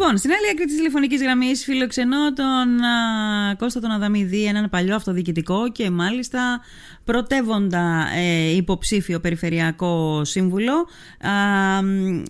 Λοιπόν, 0.00 0.18
στην 0.18 0.30
άλλη 0.30 0.48
άκρη 0.52 0.64
της 0.64 0.76
τηλεφωνικής 0.76 1.22
γραμμής 1.22 1.64
φιλοξενώ 1.64 2.32
τον 2.32 2.84
α, 2.84 3.56
Κώστα 3.58 3.80
τον 3.80 3.90
Αδαμίδη, 3.90 4.44
έναν 4.44 4.70
παλιό 4.70 4.94
αυτοδιοικητικό 4.94 5.72
και 5.72 5.90
μάλιστα 5.90 6.60
πρωτεύοντα 7.04 8.06
ε, 8.14 8.56
υποψήφιο 8.56 9.20
περιφερειακό 9.20 10.24
σύμβουλο. 10.24 10.72
Α, 11.20 11.78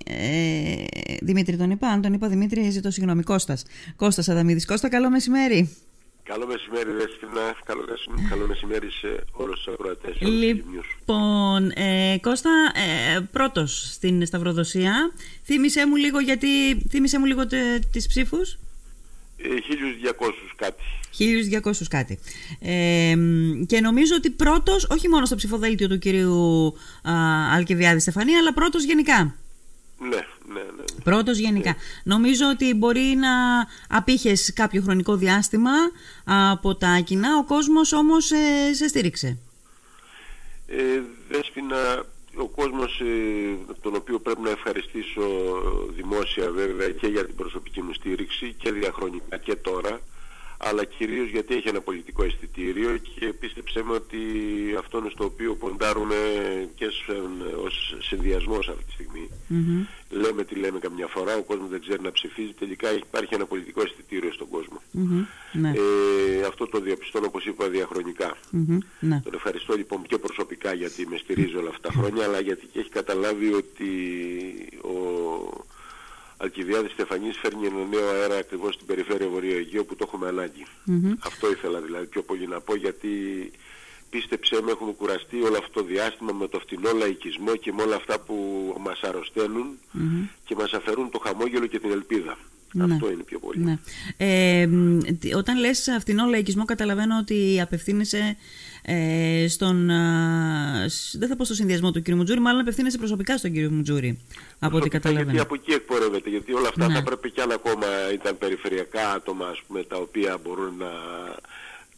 ε, 0.07 0.85
Δημήτρη 1.23 1.57
τον 1.57 1.71
είπα, 1.71 1.89
αν 1.89 2.03
τον 2.03 2.13
είπα 2.13 2.29
Δημήτρη, 2.29 2.71
ζητώ 2.71 2.91
συγγνώμη. 2.91 3.23
Κώστας. 3.23 3.63
Κώστας 3.97 4.29
Αδαμίδης. 4.29 4.67
Κώστα, 4.67 4.89
καλό 4.89 5.11
μεσημέρι. 5.11 5.77
Καλό 6.25 6.47
μεσημέρι, 6.47 6.91
Δέσποινα. 6.93 7.55
Καλό, 7.65 7.85
καλό 8.29 8.47
μεσημέρι 8.47 8.91
σε 8.91 9.25
όλους 9.33 9.63
τους 9.63 9.75
ακροατές. 9.75 10.17
Λοιπόν, 10.21 11.71
ε, 11.71 12.19
Κώστα, 12.21 12.51
ε, 12.75 13.21
πρώτος 13.33 13.91
στην 13.93 14.27
Σταυροδοσία. 14.27 15.13
Θύμησέ 15.45 15.87
μου 15.87 15.97
λίγο, 15.97 16.21
γιατί, 16.21 16.49
θύμισέ 16.89 17.19
μου 17.19 17.25
λίγο 17.25 17.47
τε, 17.47 17.79
τις 17.93 18.07
ψήφους. 18.07 18.59
Ε, 19.37 19.49
1.200 19.49 20.55
κάτι. 20.57 20.83
1.200 21.19 21.89
κάτι. 21.89 22.19
Ε, 22.61 23.15
και 23.67 23.81
νομίζω 23.81 24.15
ότι 24.15 24.31
πρώτος, 24.31 24.87
όχι 24.91 25.09
μόνο 25.09 25.27
στο 25.27 25.37
ψηφοδέλτιο 25.37 25.89
του 25.89 25.99
κυρίου 25.99 26.67
α, 27.03 27.13
Αλκεβιάδη 27.55 28.01
Στεφανία, 28.01 28.39
αλλά 28.39 28.53
πρώτος 28.53 28.85
γενικά. 28.85 29.35
Ναι, 29.99 30.09
ναι, 30.55 30.61
ναι. 30.61 31.03
Πρώτος 31.05 31.39
γενικά. 31.39 31.71
Ναι. 31.71 31.77
Νομίζω 32.15 32.49
ότι 32.49 32.75
μπορεί 32.75 33.17
να 33.19 33.31
απήχες 33.89 34.53
κάποιο 34.53 34.83
χρονικό 34.83 35.17
διάστημα 35.17 35.71
από 36.25 36.75
τα 36.75 37.01
κοινά, 37.05 37.39
ο 37.39 37.45
κόσμος 37.45 37.93
όμως 37.93 38.31
ε, 38.31 38.75
σε 38.75 38.89
στήριξε. 38.89 39.39
Ε, 40.67 41.01
Δέσποινα, 41.29 42.05
ο 42.37 42.49
κόσμος 42.49 43.01
ε, 43.01 43.75
τον 43.81 43.95
οποίο 43.95 44.19
πρέπει 44.19 44.41
να 44.41 44.51
ευχαριστήσω 44.51 45.23
δημόσια 45.97 46.51
βέβαια 46.51 46.91
και 46.91 47.07
για 47.07 47.25
την 47.25 47.35
προσωπική 47.35 47.83
μου 47.83 47.93
στήριξη 47.93 48.55
και 48.59 48.73
διαχρονικά 48.73 49.37
και 49.37 49.57
τώρα 49.57 50.01
αλλά 50.59 50.85
κυρίως 50.85 51.29
γιατί 51.29 51.55
έχει 51.55 51.69
ένα 51.69 51.81
πολιτικό 51.81 52.23
αισθητήριο 52.25 52.99
και 53.19 53.27
πίστεψέ 53.27 53.83
με 53.83 53.93
ότι 53.93 54.19
αυτό 54.79 54.99
είναι 54.99 55.11
στο 55.11 55.25
οποίο 55.25 55.55
ποντάρουμε 55.55 56.17
και 56.75 56.87
ως 57.65 57.97
συνδυασμός 58.01 58.69
αυτή 58.69 58.85
τη 58.85 58.93
στιγμή. 58.93 59.29
Λέμε 60.11 60.45
τι 60.45 60.55
λέμε 60.55 60.79
καμιά 60.79 61.07
φορά, 61.07 61.37
ο 61.37 61.43
κόσμος 61.43 61.69
δεν 61.69 61.81
ξέρει 61.81 62.03
να 62.03 62.13
ψηφίζει, 62.13 62.53
τελικά 62.53 62.93
υπάρχει 62.93 63.35
ένα 63.35 63.47
πολιτικό 63.47 63.83
αισθητήριο 63.83 64.33
στον 64.33 64.49
κόσμο. 64.49 64.83
Ναι. 65.53 65.69
Ε, 65.69 66.47
αυτό 66.47 66.67
το 66.67 66.81
διαπιστώνω 66.81 67.27
όπως 67.27 67.47
είπα 67.47 67.69
διαχρονικά. 67.69 68.37
Ναι. 69.01 69.21
Τον 69.25 69.35
ευχαριστώ 69.35 69.75
λοιπόν 69.75 70.03
και 70.03 70.19
προσωπικά 70.19 70.73
γιατί 70.73 71.07
με 71.07 71.17
στηρίζει 71.17 71.57
όλα 71.57 71.69
αυτά 71.69 71.89
τα 71.89 71.95
χρόνια, 71.99 72.25
αλλά 72.25 72.41
γιατί 72.41 72.67
και 72.73 72.79
έχει 72.79 72.89
καταλάβει 72.89 73.53
ότι 73.53 73.91
ο 74.83 74.95
Αλκιβιάδη 76.37 76.89
Στεφανής 76.89 77.39
φέρνει 77.39 77.67
ένα 77.67 77.85
νέο 77.91 78.09
αέρα 78.09 78.37
ακριβώς 78.37 78.75
στην 78.75 78.87
περιφέρεια 78.87 79.29
Βορείο 79.65 79.81
Αιγαίου 79.81 79.85
που 79.87 79.97
το 79.97 80.05
έχουμε 80.07 80.29
ανάγκη. 80.29 80.67
Αυτό 81.25 81.51
ήθελα 81.51 81.81
δηλαδή 81.81 82.07
πιο 82.07 82.23
πολύ 82.23 82.47
να 82.47 82.61
πω 82.61 82.75
γιατί 82.75 83.11
πίστεψέ 84.11 84.63
με 84.63 84.71
έχουμε 84.71 84.93
κουραστεί 84.93 85.43
όλο 85.43 85.57
αυτό 85.59 85.81
το 85.81 85.83
διάστημα 85.83 86.33
με 86.33 86.49
το 86.49 86.59
φτηνό 86.59 86.93
λαϊκισμό 86.93 87.57
και 87.57 87.73
με 87.73 87.83
όλα 87.83 87.97
αυτά 87.97 88.21
που 88.21 88.37
μας 88.81 89.01
αρρωσταίνουν 89.03 89.79
και 90.45 90.55
μας 90.55 90.73
αφαιρούν 90.73 91.11
το 91.11 91.19
χαμόγελο 91.19 91.67
και 91.67 91.79
την 91.79 91.91
ελπίδα. 91.91 92.37
Ναι. 92.75 92.95
Αυτό 92.95 93.11
είναι 93.11 93.23
πιο 93.23 93.39
πολύ. 93.39 93.65
Ναι. 93.65 93.79
Ε, 94.17 94.69
όταν 95.37 95.59
λες 95.59 95.89
αυτινό 95.89 96.25
λαϊκισμό 96.27 96.65
καταλαβαίνω 96.65 97.19
ότι 97.19 97.61
απευθύνεσαι 97.61 98.37
ε, 98.83 99.47
στον, 99.49 99.91
α, 99.91 100.87
δεν 101.13 101.29
θα 101.29 101.37
πω 101.37 101.45
στο 101.45 101.55
συνδυασμό 101.55 101.91
του 101.91 102.03
κ. 102.03 102.09
Μουτζούρη, 102.09 102.41
μάλλον 102.41 102.61
απευθύνεσαι 102.61 102.99
προσωπικά 102.99 103.39
στον 103.39 103.53
κ. 103.53 103.57
Μουτζούρη. 103.71 104.21
Από 104.59 104.77
ό,τι 104.77 104.89
καταλαβαίνω. 104.89 105.31
Γιατί 105.31 105.45
από 105.45 105.55
εκεί 105.55 105.73
εκπορεύεται, 105.73 106.31
γιατί 106.31 106.53
όλα 106.53 106.69
αυτά 106.69 106.87
ναι. 106.87 106.95
θα 106.95 107.03
πρέπει 107.03 107.31
κι 107.31 107.41
αν 107.41 107.53
ακόμα 107.53 107.87
ήταν 108.13 108.39
περιφερειακά 108.39 109.11
άτομα 109.13 109.47
ας 109.47 109.63
πούμε, 109.67 109.83
τα 109.83 109.97
οποία 109.97 110.39
μπορούν 110.43 110.75
να 110.79 110.91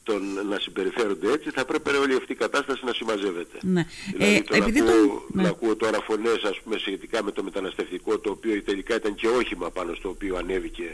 τον, 0.07 0.23
να 0.51 0.59
συμπεριφέρονται 0.59 1.33
έτσι, 1.33 1.51
θα 1.51 1.65
πρέπει 1.65 1.91
όλη 2.05 2.15
αυτή 2.15 2.33
η 2.33 2.41
κατάσταση 2.45 2.85
να 2.85 2.93
συμμαζεύεται. 2.93 3.59
Ναι. 3.61 3.87
Δηλαδή, 4.17 4.37
ε, 4.37 4.41
τον 4.41 4.57
επειδή 4.57 4.81
ακούω, 4.81 4.95
τον... 4.97 5.43
ναι. 5.43 5.49
ακούω 5.49 5.77
τώρα 5.77 5.99
φωνές 6.03 6.43
ας 6.53 6.61
πούμε 6.63 6.77
σχετικά 6.79 7.23
με 7.23 7.31
το 7.31 7.43
μεταναστευτικό 7.43 8.19
το 8.19 8.31
οποίο 8.31 8.63
τελικά 8.63 8.95
ήταν 8.95 9.15
και 9.15 9.29
όχημα 9.29 9.71
πάνω 9.71 9.95
στο 9.95 10.09
οποίο 10.09 10.37
ανέβηκε 10.37 10.89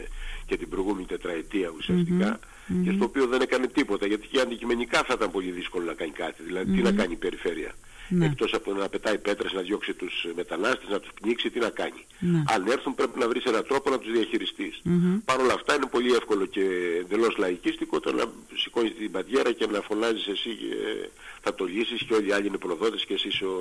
και 0.45 0.57
την 0.57 0.69
προηγούμενη 0.69 1.05
τετραετία 1.05 1.71
ουσιαστικά 1.77 2.39
Mm-hmm. 2.67 2.83
και 2.83 2.91
στο 2.95 3.05
οποίο 3.05 3.27
δεν 3.27 3.41
έκανε 3.41 3.67
τίποτα 3.67 4.05
γιατί 4.07 4.27
και 4.27 4.39
αντικειμενικά 4.39 5.03
θα 5.03 5.13
ήταν 5.17 5.31
πολύ 5.31 5.51
δύσκολο 5.51 5.85
να 5.85 5.93
κάνει 5.93 6.11
κάτι. 6.11 6.43
Δηλαδή 6.43 6.71
τι 6.71 6.81
να 6.81 6.91
κάνει 6.91 7.13
η 7.13 7.15
περιφέρεια. 7.15 7.71
Ναι. 8.07 8.25
Εκτός 8.25 8.53
από 8.53 8.73
να 8.73 8.89
πετάει 8.89 9.17
πέτρες, 9.17 9.51
να 9.53 9.61
διώξει 9.61 9.93
τους 9.93 10.25
μετανάστες, 10.35 10.89
να 10.89 10.99
τους 10.99 11.11
πνίξει, 11.21 11.49
τι 11.49 11.59
να 11.59 11.69
κάνει. 11.69 12.05
Ναι. 12.19 12.43
Αν 12.47 12.67
έρθουν 12.67 12.95
πρέπει 12.95 13.19
να 13.19 13.27
βρεις 13.27 13.43
έναν 13.43 13.63
τρόπο 13.67 13.89
να 13.89 13.99
τους 13.99 14.11
διαχειριστείς. 14.11 14.81
Mm-hmm. 14.85 15.21
Παρ' 15.25 15.39
όλα 15.39 15.53
αυτά 15.53 15.75
είναι 15.75 15.87
πολύ 15.91 16.11
εύκολο 16.13 16.45
και 16.45 16.63
εντελώς 16.99 17.37
λαϊκίστικο 17.37 17.99
το 17.99 18.13
να 18.13 18.23
σηκώνεις 18.55 18.95
την 18.97 19.11
παντιέρα 19.11 19.51
και 19.51 19.67
να 19.67 19.81
φωνάζεις 19.81 20.27
εσύ 20.27 20.49
ε, 20.49 21.07
θα 21.41 21.55
το 21.55 21.65
λύσεις 21.65 22.03
και 22.03 22.13
όλοι 22.13 22.27
οι 22.27 22.31
άλλοι 22.31 22.47
είναι 22.47 22.57
προδότες 22.57 23.05
και 23.05 23.13
εσύ 23.13 23.43
ο 23.45 23.55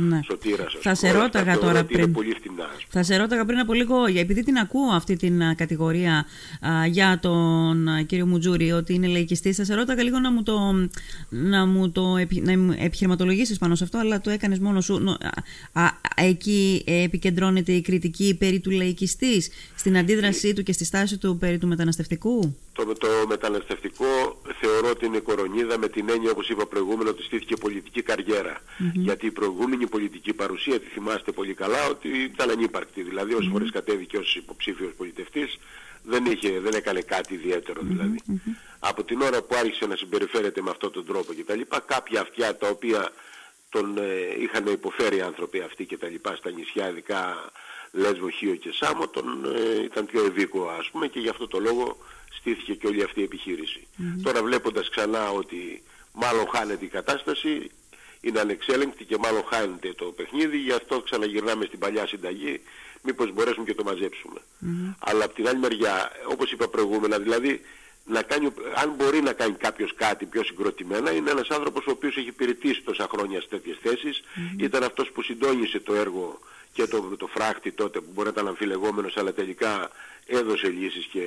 Ναι. 0.00 0.20
σωτήρας. 0.24 0.76
Θα 0.80 0.94
σε 0.94 1.10
ρώταγα 1.10 1.58
τώρα 1.58 1.84
πριν. 1.84 1.98
Είναι 2.02 2.08
πολύ 2.12 2.32
φτηνά. 2.38 2.64
ας 2.64 2.70
πούμε. 2.70 2.86
Θα 2.88 3.02
σε 3.02 3.16
ρώταγα 3.16 3.44
πριν 3.44 3.58
από 3.58 3.72
λίγο, 3.72 4.08
για- 4.08 4.20
επειδή 4.20 4.42
την 4.44 4.56
ακούω 4.56 4.90
αυτή 4.92 5.16
την 5.16 5.42
α, 5.42 5.54
κατηγορία 5.54 6.24
α, 6.60 6.86
για 6.86 7.18
τον 7.22 7.88
α, 7.88 8.02
κύριο 8.02 8.26
Μουτζούρη 8.26 8.72
ότι 8.72 8.94
είναι 8.94 9.06
λαϊκιστής, 9.06 9.56
θα 9.56 9.64
σε 9.64 9.74
ρώταγα 9.74 10.02
λίγο 10.02 10.18
να 10.18 10.32
μου 10.32 10.42
το, 10.42 10.58
να 11.28 11.66
μου 11.66 11.90
το 11.90 12.16
επι- 12.16 12.44
να 12.46 12.58
μου 12.58 12.74
επιχειρηματολογήσεις 12.78 13.58
πάνω 13.58 13.74
σε 13.74 13.84
αυτό, 13.84 13.98
αλλά 13.98 14.20
το 14.20 14.30
έκανες 14.30 14.58
μόνος 14.58 14.84
σου. 14.84 14.98
Νο- 14.98 15.18
α, 15.72 15.82
α, 15.84 15.90
εκεί 16.14 16.82
ε, 16.86 17.02
επικεντρώνεται 17.02 17.72
η 17.72 17.80
κριτική 17.80 18.36
περί 18.38 18.60
του 18.60 18.70
λαϊκιστής, 18.70 19.48
στην 19.76 19.96
αντίδρασή 19.98 20.52
του 20.52 20.62
και 20.62 20.72
στη 20.72 20.84
στάση 20.84 21.18
του 21.18 21.36
περί 21.38 21.58
του 21.58 21.66
μεταναστευτικού; 21.66 22.56
Το, 22.78 22.94
το 22.94 23.08
μεταναστευτικό 23.28 24.40
θεωρώ 24.60 24.90
ότι 24.90 25.06
είναι 25.06 25.18
κορονίδα 25.18 25.78
με 25.78 25.88
την 25.88 26.08
έννοια 26.08 26.30
όπως 26.30 26.48
είπα 26.48 26.66
προηγούμενα 26.66 27.10
ότι 27.10 27.22
στήθηκε 27.22 27.56
πολιτική 27.56 28.02
καριέρα. 28.02 28.60
Γιατί 28.92 29.26
η 29.26 29.30
προηγούμενη 29.30 29.86
πολιτική 29.86 30.32
παρουσία, 30.32 30.80
τη 30.80 30.86
θυμάστε 30.86 31.32
πολύ 31.32 31.54
καλά, 31.54 31.86
ότι 31.86 32.08
ήταν 32.08 32.50
ανύπαρκτη. 32.50 33.02
Δηλαδή 33.02 33.34
όσες 33.34 33.50
φορές 33.52 33.70
κατέβηκε 33.70 34.16
ως 34.16 34.36
υποψήφιος 34.36 34.92
πολιτευτής 34.96 35.58
δεν, 36.02 36.24
είχε, 36.26 36.60
δεν 36.60 36.74
έκανε 36.74 37.00
κάτι 37.00 37.34
ιδιαίτερο 37.34 37.80
δηλαδή. 37.82 38.20
Από 38.78 39.04
την 39.04 39.20
ώρα 39.20 39.42
που 39.42 39.54
άρχισε 39.58 39.86
να 39.86 39.96
συμπεριφέρεται 39.96 40.62
με 40.62 40.70
αυτόν 40.70 40.92
τον 40.92 41.04
τρόπο 41.06 41.32
κτλ. 41.38 41.60
Κάποια 41.86 42.20
αυτιά 42.20 42.56
τα 42.56 42.68
οποία 42.68 43.12
τον 43.68 43.98
ε, 43.98 44.42
είχαν 44.42 44.66
υποφέρει 44.66 45.16
οι 45.16 45.20
άνθρωποι 45.20 45.60
αυτοί 45.60 45.84
και 45.84 45.96
τα 45.96 46.08
λοιπά 46.08 46.36
στα 46.36 46.50
νησιά, 46.50 46.88
ειδικά 46.88 47.50
Λέσβο, 47.92 48.30
Χίο 48.30 48.54
και 48.54 48.70
Σάμο, 48.72 49.08
τον, 49.08 49.54
ε, 49.56 49.82
ήταν 49.82 50.06
πιο 50.06 50.24
ευήκο 50.24 50.68
ας 50.78 50.88
πούμε 50.90 51.06
και 51.06 51.20
γι' 51.20 51.28
αυτό 51.28 51.48
το 51.48 51.58
λόγο 51.58 51.96
στήθηκε 52.38 52.74
και 52.74 52.86
όλη 52.86 53.02
αυτή 53.02 53.20
η 53.20 53.22
επιχείρηση. 53.22 53.86
Τώρα 54.22 54.42
βλέποντας 54.42 54.88
ξανά 54.88 55.30
ότι 55.30 55.82
μάλλον 56.12 56.46
χάνεται 56.54 56.84
η 56.84 56.88
κατάσταση, 56.88 57.70
είναι 58.20 58.40
ανεξέλεγκτη 58.40 59.04
και 59.04 59.16
μάλλον 59.18 59.42
χάνεται 59.50 59.92
το 59.92 60.04
παιχνίδι, 60.04 60.56
γι' 60.56 60.72
αυτό 60.72 61.00
ξαναγυρνάμε 61.00 61.64
στην 61.64 61.78
παλιά 61.78 62.06
συνταγή, 62.06 62.60
μήπως 63.02 63.32
μπορέσουμε 63.32 63.64
και 63.64 63.74
το 63.74 63.84
μαζέψουμε. 63.84 64.40
Αλλά 64.98 65.24
από 65.24 65.34
την 65.34 65.48
άλλη 65.48 65.58
μεριά, 65.58 66.12
όπως 66.28 66.52
είπα 66.52 66.68
προηγούμενα, 66.68 67.18
δηλαδή 67.18 67.60
να 68.04 68.22
κάνει, 68.22 68.48
αν 68.74 68.94
μπορεί 68.96 69.20
να 69.20 69.32
κάνει 69.32 69.54
κάποιος 69.54 69.94
κάτι 69.94 70.26
πιο 70.26 70.44
συγκροτημένα 70.44 71.10
είναι 71.12 71.30
ένας 71.30 71.48
άνθρωπος 71.48 71.86
ο 71.86 71.90
οποίος 71.90 72.16
έχει 72.16 72.28
υπηρετήσει 72.28 72.82
τόσα 72.82 73.08
χρόνια 73.12 73.40
σε 73.40 73.46
τέτοιες 73.48 73.78
θέσεις 73.82 74.22
ήταν 74.56 74.82
αυτός 74.82 75.10
που 75.10 75.22
συντόνισε 75.22 75.80
το 75.80 75.94
έργο 75.94 76.38
και 76.72 76.86
το, 76.86 77.16
το 77.16 77.26
φράχτη 77.26 77.72
τότε 77.72 78.00
που 78.00 78.10
μπορεί 78.14 78.26
να 78.26 78.32
ήταν 78.32 78.48
αμφιλεγόμενος 78.48 79.16
αλλά 79.16 79.32
τελικά 79.32 79.90
έδωσε 80.26 80.68
λύσεις 80.68 81.04
και 81.04 81.22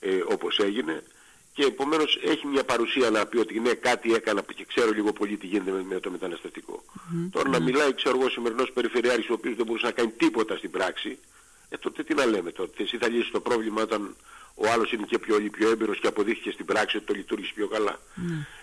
ε, 0.00 0.20
όπως 0.28 0.58
έγινε 0.58 1.02
και 1.52 1.64
επομένως 1.64 2.18
έχει 2.22 2.46
μια 2.46 2.64
παρουσία 2.64 3.10
να 3.10 3.26
πει 3.26 3.38
ότι 3.38 3.60
ναι 3.60 3.74
κάτι 3.74 4.14
έκανα 4.14 4.42
και 4.54 4.64
ξέρω 4.64 4.90
λίγο 4.90 5.12
πολύ 5.12 5.36
τι 5.36 5.46
γίνεται 5.46 5.70
με, 5.70 5.82
με 5.88 6.00
το 6.00 6.10
μεταναστευτικό. 6.10 6.84
Τώρα 7.30 7.48
να 7.48 7.60
μιλάει 7.60 7.94
ξέρω 7.94 8.18
εγώ 8.20 8.28
σημερινός 8.30 8.70
περιφερειάρχης 8.72 9.28
ο 9.30 9.32
οποίος 9.32 9.56
δεν 9.56 9.66
μπορούσε 9.66 9.86
να 9.86 9.92
κάνει 9.92 10.10
τίποτα 10.10 10.56
στην 10.56 10.70
πράξη 10.70 11.18
ε, 11.68 11.76
τότε 11.76 12.02
τι 12.02 12.14
να 12.14 12.26
λέμε 12.26 12.50
τότε. 12.50 12.82
Εσύ 12.82 12.96
θα 12.96 13.08
λύσεις 13.08 13.30
το 13.30 13.40
πρόβλημα 13.40 13.82
όταν 13.82 14.16
ο 14.54 14.68
άλλος 14.72 14.92
είναι 14.92 15.06
και 15.06 15.18
πιο, 15.18 15.34
πολύ 15.34 15.50
πιο 15.50 15.70
έμπειρος 15.70 15.98
και 15.98 16.06
αποδείχθηκε 16.06 16.50
στην 16.50 16.66
πράξη 16.66 16.96
ότι 16.96 17.06
το 17.06 17.14
λειτουργήσε 17.14 17.52
πιο 17.54 17.68
καλά. 17.68 18.00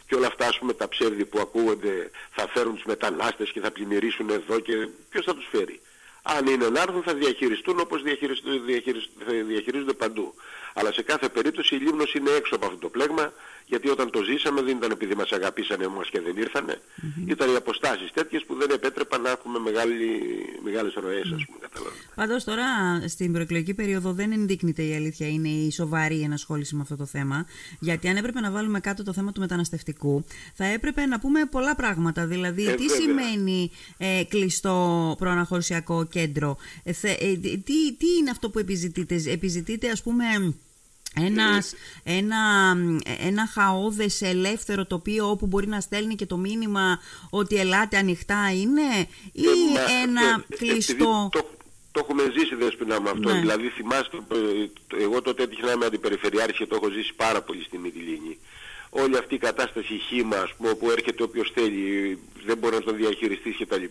Και 0.07 0.15
όλα 0.15 0.27
αυτά 0.27 0.47
ας 0.47 0.57
πούμε 0.59 0.73
τα 0.73 0.87
ψεύδι 0.87 1.25
που 1.25 1.39
ακούγονται 1.39 2.11
θα 2.31 2.47
φέρουν 2.47 2.75
τους 2.75 2.83
μετανάστες 2.85 3.51
και 3.51 3.59
θα 3.59 3.71
πλημμυρίσουν 3.71 4.29
εδώ 4.29 4.59
και 4.59 4.87
ποιος 5.09 5.25
θα 5.25 5.35
τους 5.35 5.47
φέρει. 5.51 5.81
Αν 6.27 6.45
είναι 6.47 6.69
να 6.69 6.81
έρθουν 6.81 7.03
θα 7.03 7.13
διαχειριστούν 7.13 7.79
όπως 7.79 8.01
διαχειριστούν, 8.01 8.65
διαχειριστούν, 8.65 9.13
θα 9.25 9.31
διαχειρίζονται 9.31 9.93
παντού. 9.93 10.33
Αλλά 10.73 10.91
σε 10.91 11.01
κάθε 11.01 11.29
περίπτωση 11.29 11.75
η 11.75 11.77
Λίμνος 11.77 12.13
είναι 12.13 12.29
έξω 12.29 12.55
από 12.55 12.65
αυτό 12.65 12.77
το 12.77 12.89
πλέγμα 12.89 13.33
γιατί 13.65 13.89
όταν 13.89 14.09
το 14.09 14.21
ζήσαμε 14.23 14.61
δεν 14.61 14.77
ήταν 14.77 14.91
επειδή 14.91 15.15
μας 15.15 15.31
αγαπήσανε 15.31 15.85
όμως 15.85 16.09
και 16.09 16.21
δεν 16.21 16.37
ηρθανε 16.37 16.81
Ήταν 17.27 17.51
οι 17.53 17.55
αποστάσεις 17.55 18.11
τέτοιες 18.11 18.43
που 18.45 18.55
δεν 18.55 18.69
επέτρεπαν 18.69 19.21
να 19.21 19.29
έχουμε 19.29 19.59
μεγάλη, 19.59 20.21
μεγάλες 20.63 20.93
ροές 20.93 21.31
ας 21.35 21.45
πούμε 21.45 21.64
καταλάβετε. 21.75 22.03
Πάντως 22.15 22.43
τώρα 22.43 22.65
στην 23.07 23.31
προεκλογική 23.31 23.73
περίοδο 23.73 24.13
δεν 24.13 24.31
ενδείκνυται 24.31 24.83
η 24.83 24.95
αλήθεια, 24.95 25.27
είναι 25.27 25.49
η 25.49 25.71
σοβαρή 25.71 26.21
ενασχόληση 26.21 26.75
με 26.75 26.81
αυτό 26.81 26.95
το 26.95 27.05
θέμα. 27.05 27.45
Γιατί 27.79 28.07
αν 28.07 28.15
έπρεπε 28.15 28.39
να 28.39 28.51
βάλουμε 28.51 28.79
κάτω 28.79 29.03
το 29.03 29.13
θέμα 29.13 29.31
του 29.31 29.39
μεταναστευτικού, 29.39 30.25
θα 30.53 30.65
έπρεπε 30.65 31.05
να 31.05 31.19
πούμε 31.19 31.45
πολλά 31.45 31.75
πράγματα. 31.75 32.25
Δηλαδή, 32.25 32.67
Ε, 32.67 32.73
τι 32.75 32.85
βέβαια. 32.85 33.01
σημαίνει 33.01 33.71
ε, 33.97 34.23
κλειστό 34.27 35.15
προαναχωρησιακό 35.17 36.05
κέντρο; 36.05 36.57
τι, 37.63 37.93
τι 37.97 38.07
είναι 38.19 38.29
αυτό 38.29 38.49
που 38.49 38.59
επιζητείτε, 38.59 39.21
επιζητείτε 39.25 39.89
ας 39.89 40.01
πούμε 40.01 40.25
ένας, 41.17 41.73
ένα, 42.03 42.37
ένα 43.19 43.47
χαόδες 43.47 44.21
ελεύθερο 44.21 44.85
τοπίο 44.85 45.29
όπου 45.29 45.47
μπορεί 45.47 45.67
να 45.67 45.79
στέλνει 45.79 46.15
και 46.15 46.25
το 46.25 46.37
μήνυμα 46.37 46.99
ότι 47.29 47.55
ελάτε 47.55 47.97
ανοιχτά 47.97 48.51
είναι; 48.55 49.07
Ή 49.31 49.43
ε, 49.43 50.03
ένα 50.03 50.45
κλειστό... 50.57 51.29
Το, 51.31 51.49
το 51.95 52.01
έχουμε 52.03 52.23
ζήσει 52.37 52.55
δέσποινα 52.55 53.01
με 53.01 53.09
αυτό. 53.09 53.29
Ναι. 53.29 53.39
Δηλαδή 53.39 53.67
θυμάστε, 53.69 54.17
ε, 54.31 55.03
εγώ 55.03 55.21
τότε 55.21 55.43
έτυχε 55.43 55.65
να 55.65 55.71
είμαι 55.71 55.85
αντιπεριφερειάρχη 55.85 56.57
και 56.57 56.65
το 56.65 56.75
έχω 56.75 56.89
ζήσει 56.89 57.13
πάρα 57.13 57.41
πολύ 57.41 57.63
στην 57.63 57.79
Μητυλίνη. 57.79 58.37
Όλη 58.89 59.17
αυτή 59.17 59.35
η 59.35 59.37
κατάσταση 59.37 59.93
χήμα, 60.07 60.37
ας 60.37 60.53
πούμε, 60.55 60.69
όπου 60.69 60.91
έρχεται 60.91 61.23
όποιος 61.23 61.51
θέλει, 61.53 62.19
δεν 62.45 62.57
μπορεί 62.57 62.75
να 62.75 62.81
τον 62.81 62.95
διαχειριστείς 62.95 63.57
κτλ. 63.59 63.83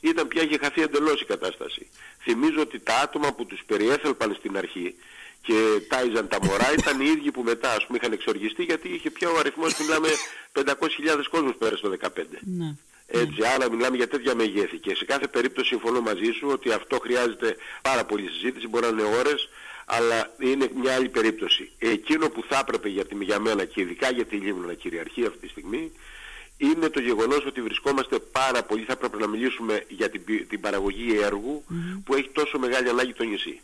Ήταν 0.00 0.28
πια 0.28 0.42
είχε 0.42 0.58
χαθεί 0.58 0.82
εντελώς 0.82 1.20
η 1.20 1.24
κατάσταση. 1.24 1.86
Θυμίζω 2.22 2.60
ότι 2.60 2.78
τα 2.78 2.96
άτομα 2.96 3.32
που 3.32 3.46
τους 3.46 3.62
περιέθελπαν 3.66 4.34
στην 4.38 4.56
αρχή 4.56 4.94
και 5.42 5.54
τάιζαν 5.88 6.28
τα 6.28 6.38
μωρά 6.42 6.72
ήταν 6.78 7.00
οι 7.00 7.06
ίδιοι 7.16 7.30
που 7.30 7.42
μετά 7.42 7.72
ας 7.72 7.86
πούμε 7.86 7.98
είχαν 8.00 8.12
εξοργιστεί 8.12 8.62
γιατί 8.62 8.88
είχε 8.88 9.10
πια 9.10 9.28
ο 9.30 9.38
αριθμός 9.38 9.78
μιλάμε 9.80 10.08
500.000 10.52 10.72
κόσμους 11.30 11.54
πέρασε 11.58 11.82
το 11.82 11.96
2015. 12.02 12.08
Ναι. 12.40 12.74
Έτσι, 13.12 13.46
άρα 13.54 13.70
μιλάμε 13.70 13.96
για 13.96 14.08
τέτοια 14.08 14.34
μεγέθη. 14.34 14.78
Και 14.78 14.94
σε 14.94 15.04
κάθε 15.04 15.26
περίπτωση 15.26 15.68
συμφωνώ 15.68 16.00
μαζί 16.00 16.30
σου 16.38 16.48
ότι 16.50 16.72
αυτό 16.72 16.98
χρειάζεται 16.98 17.56
πάρα 17.82 18.04
πολύ 18.04 18.28
συζήτηση, 18.28 18.68
μπορεί 18.68 18.84
να 18.84 18.90
είναι 18.90 19.16
ώρες, 19.18 19.48
αλλά 19.86 20.34
είναι 20.38 20.68
μια 20.74 20.94
άλλη 20.94 21.08
περίπτωση. 21.08 21.70
Εκείνο 21.78 22.28
που 22.28 22.44
θα 22.48 22.58
έπρεπε 22.58 22.88
για, 22.88 23.04
τη, 23.04 23.24
για 23.24 23.38
μένα 23.38 23.64
και 23.64 23.80
ειδικά 23.80 24.10
για 24.10 24.24
τη 24.24 24.36
Λίμνο 24.36 24.66
να 24.66 24.72
κυριαρχεί 24.72 25.24
αυτή 25.24 25.38
τη 25.38 25.48
στιγμή 25.48 25.92
είναι 26.56 26.88
το 26.88 27.00
γεγονός 27.00 27.46
ότι 27.46 27.62
βρισκόμαστε 27.62 28.18
πάρα 28.18 28.62
πολύ, 28.62 28.82
θα 28.84 28.92
έπρεπε 28.92 29.16
να 29.16 29.26
μιλήσουμε 29.26 29.84
για 29.88 30.10
την, 30.10 30.22
την 30.48 30.60
παραγωγή 30.60 31.16
που 32.04 32.14
έχει 32.14 32.28
τόσο 32.32 32.58
μεγάλη 32.58 32.88
ανάγκη 32.88 33.12
το 33.12 33.24
νησί 33.24 33.60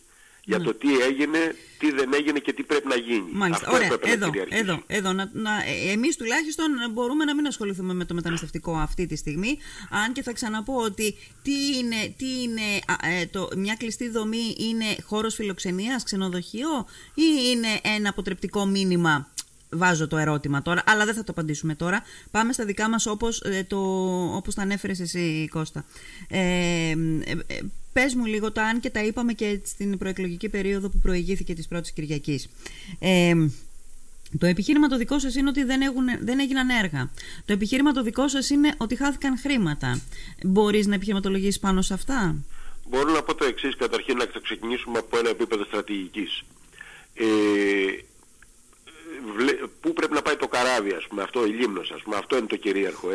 για 0.48 0.60
το 0.60 0.74
τι 0.74 0.98
έγινε, 0.98 1.54
τι 1.78 1.90
δεν 1.92 2.14
έγινε 2.14 2.38
και 2.38 2.52
τι 2.52 2.62
πρέπει 2.62 2.88
να 2.88 2.96
γίνει. 2.96 3.28
Μάλιστα. 3.32 3.66
Αυτό 3.66 3.76
Ωραία. 3.76 4.12
Εδώ, 4.12 4.26
να 4.26 4.56
εδώ, 4.56 4.82
εδώ. 4.86 5.12
Να, 5.12 5.30
να, 5.32 5.50
εμείς 5.92 6.16
τουλάχιστον 6.16 6.66
μπορούμε 6.92 7.24
να 7.24 7.34
μην 7.34 7.46
ασχοληθούμε 7.46 7.94
με 7.94 8.04
το 8.04 8.14
μεταναστευτικό 8.14 8.76
αυτή 8.76 9.06
τη 9.06 9.16
στιγμή. 9.16 9.58
Αν 9.90 10.12
και 10.12 10.22
θα 10.22 10.32
ξαναπώ 10.32 10.74
ότι 10.76 11.16
τι 11.42 11.76
είναι, 11.78 12.14
τι 12.16 12.42
είναι 12.42 12.60
ε, 13.20 13.26
το, 13.26 13.48
μια 13.56 13.74
κλειστή 13.74 14.08
δομή 14.08 14.56
είναι 14.58 14.96
χώρος 15.04 15.34
φιλοξενίας, 15.34 16.04
ξενοδοχείο 16.04 16.86
ή 17.14 17.24
είναι 17.50 17.94
ένα 17.96 18.08
αποτρεπτικό 18.08 18.66
μήνυμα 18.66 19.28
βάζω 19.70 20.08
το 20.08 20.16
ερώτημα 20.16 20.62
τώρα, 20.62 20.82
αλλά 20.86 21.04
δεν 21.04 21.14
θα 21.14 21.24
το 21.24 21.32
απαντήσουμε 21.32 21.74
τώρα. 21.74 22.02
Πάμε 22.30 22.52
στα 22.52 22.64
δικά 22.64 22.88
μας 22.88 23.06
όπως, 23.06 23.40
ε, 23.40 23.64
το, 23.68 23.78
όπως 24.36 24.54
τα 24.54 24.62
ανέφερες 24.62 25.00
εσύ 25.00 25.48
Κώστα. 25.50 25.84
Ε, 26.28 26.38
ε, 26.38 26.94
ε, 27.46 27.58
πες 27.92 28.14
μου 28.14 28.24
λίγο 28.24 28.52
τα 28.52 28.62
αν 28.62 28.80
και 28.80 28.90
τα 28.90 29.04
είπαμε 29.04 29.32
και 29.32 29.60
στην 29.64 29.98
προεκλογική 29.98 30.48
περίοδο 30.48 30.88
που 30.88 30.98
προηγήθηκε 30.98 31.54
της 31.54 31.68
πρώτης 31.68 31.92
Κυριακής. 31.92 32.48
Ε, 32.98 33.34
το 34.38 34.46
επιχείρημα 34.46 34.88
το 34.88 34.96
δικό 34.96 35.18
σας 35.18 35.34
είναι 35.34 35.48
ότι 35.48 35.64
δεν, 35.64 35.80
έχουν, 35.80 36.04
δεν 36.20 36.38
έγιναν 36.38 36.68
έργα. 36.68 37.10
Το 37.44 37.52
επιχείρημα 37.52 37.92
το 37.92 38.02
δικό 38.02 38.28
σας 38.28 38.50
είναι 38.50 38.74
ότι 38.76 38.96
χάθηκαν 38.96 39.38
χρήματα. 39.38 40.00
Μπορείς 40.44 40.86
να 40.86 40.94
επιχειρηματολογήσεις 40.94 41.58
πάνω 41.58 41.82
σε 41.82 41.94
αυτά; 41.94 42.36
Μπορώ 42.90 43.12
να 43.12 43.22
πω 43.22 43.34
το 43.34 43.44
εξής 43.44 43.76
καταρχήν 43.76 44.16
να 44.16 44.24
ξεκινήσουμε 44.42 44.98
από 44.98 45.18
ένα 45.18 45.28
επίπεδο 45.28 45.64
στρατηγικής. 45.64 46.42
Ε, 47.14 47.24
πού 49.86 49.92
πρέπει 49.92 50.14
να 50.14 50.22
πάει 50.22 50.36
το 50.36 50.48
καράβι, 50.48 50.92
ας 50.92 51.06
πούμε, 51.06 51.22
αυτό 51.22 51.46
η 51.46 51.50
λίμνος, 51.50 51.90
ας 51.90 52.02
πούμε, 52.02 52.16
αυτό 52.16 52.36
είναι 52.36 52.46
το 52.46 52.56
κυρίαρχο, 52.56 53.08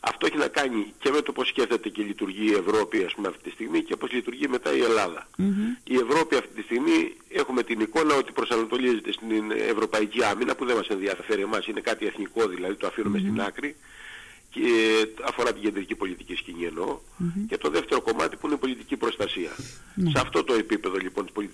Αυτό 0.00 0.26
έχει 0.26 0.36
να 0.36 0.48
κάνει 0.48 0.92
και 0.98 1.10
με 1.10 1.20
το 1.20 1.32
πώς 1.32 1.48
σκέφτεται 1.48 1.88
και 1.88 2.02
λειτουργεί 2.02 2.46
η 2.50 2.54
Ευρώπη, 2.54 3.04
ας 3.04 3.14
πούμε, 3.14 3.28
αυτή 3.28 3.42
τη 3.42 3.50
στιγμή 3.50 3.82
και 3.82 3.96
πώς 3.96 4.12
λειτουργεί 4.12 4.48
μετά 4.48 4.76
η 4.76 4.80
Ελλάδα. 4.80 5.28
Η 5.84 5.94
Ευρώπη 5.94 6.36
αυτή 6.36 6.54
τη 6.54 6.62
στιγμή 6.62 7.12
έχουμε 7.28 7.62
την 7.62 7.80
εικόνα 7.80 8.14
ότι 8.14 8.32
προσανατολίζεται 8.32 9.12
στην 9.12 9.50
ευρωπαϊκή 9.50 10.24
άμυνα, 10.24 10.54
που 10.54 10.64
δεν 10.64 10.76
μας 10.76 10.88
ενδιαφέρει 10.88 11.42
εμάς, 11.42 11.66
είναι 11.66 11.80
κάτι 11.80 12.06
εθνικό 12.06 12.48
δηλαδή, 12.48 12.74
το 12.74 12.86
αφήνουμε 12.86 13.18
στην 13.18 13.40
άκρη. 13.40 13.76
Και 14.50 15.06
αφορά 15.24 15.52
την 15.52 15.62
κεντρική 15.62 15.94
πολιτική 15.94 16.34
σκηνή 16.34 16.64
εννοώ, 16.64 16.98
και 17.48 17.56
το 17.58 17.70
δεύτερο 17.70 18.00
κομμάτι 18.00 18.36
που 18.36 18.46
είναι 18.46 18.54
η 18.54 18.58
πολιτική 18.58 18.96
προστασία. 18.96 19.50
Ναι. 19.94 20.10
Σε 20.10 20.18
αυτό 20.20 20.44
το 20.44 20.54
επίπεδο 20.54 20.96
λοιπόν 20.96 21.24
της 21.24 21.32
πολιτικής 21.32 21.53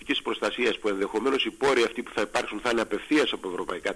προστασίας 0.61 0.79
που 0.79 0.89
ενδεχομένως 0.89 1.45
οι 1.45 1.51
πόροι 1.51 1.83
αυτοί 1.83 2.03
που 2.03 2.11
θα 2.15 2.21
υπάρξουν 2.21 2.61
θα 2.61 2.71
είναι 2.71 2.81
απευθείας 2.81 3.33
από 3.33 3.49
ευρωπαϊκά 3.49 3.95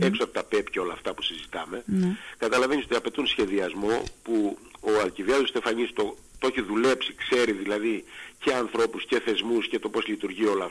έξω 0.00 0.24
από 0.24 0.32
τα 0.32 0.44
ΠΕΠ 0.44 0.70
και 0.70 0.80
όλα 0.80 0.92
αυτά 0.92 1.14
που 1.14 1.22
συζητάμε, 1.22 1.84
mm 1.88 2.16
καταλαβαίνεις 2.38 2.84
ότι 2.84 2.94
απαιτούν 2.94 3.26
σχεδιασμό 3.26 4.02
που 4.22 4.58
ο 4.80 4.90
Αλκιβιάδος 5.02 5.48
Στεφανής 5.48 5.92
το, 5.92 6.16
το 6.38 6.46
έχει 6.46 6.60
δουλέψει, 6.60 7.14
ξέρει 7.14 7.52
δηλαδή 7.52 8.04
και 8.38 8.52
ανθρώπους 8.52 9.06
και 9.06 9.20
θεσμούς 9.20 9.68
και 9.68 9.78
το 9.78 9.88
πώς 9.88 10.06
λειτουργεί 10.06 10.46
όλο 10.46 10.70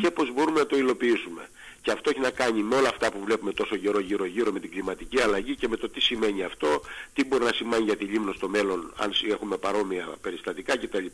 και 0.00 0.10
πώς 0.10 0.32
μπορούμε 0.32 0.58
να 0.58 0.66
το 0.66 0.76
υλοποιήσουμε. 0.76 1.48
Και 1.82 1.90
αυτό 1.90 2.10
έχει 2.10 2.20
να 2.20 2.30
κάνει 2.30 2.62
με 2.62 2.74
όλα 2.76 2.88
αυτά 2.88 3.10
που 3.10 3.20
βλέπουμε 3.24 3.52
τόσο 3.52 3.76
καιρό 3.76 4.00
γύρω 4.00 4.24
γύρω 4.24 4.52
με 4.52 4.60
την 4.60 4.70
κλιματική 4.70 5.20
αλλαγή 5.20 5.54
και 5.56 5.68
με 5.68 5.76
το 5.76 5.88
τι 5.88 6.00
σημαίνει 6.00 6.42
αυτό, 6.42 6.82
τι 7.12 7.24
μπορεί 7.24 7.44
να 7.44 7.52
σημαίνει 7.52 7.82
για 7.82 7.96
τη 7.96 8.04
Λίμνο 8.04 8.32
στο 8.32 8.48
μέλλον 8.48 8.92
αν 8.96 9.12
έχουμε 9.30 9.56
παρόμοια 9.56 10.08
περιστατικά 10.20 10.76
κτλ. 10.76 11.06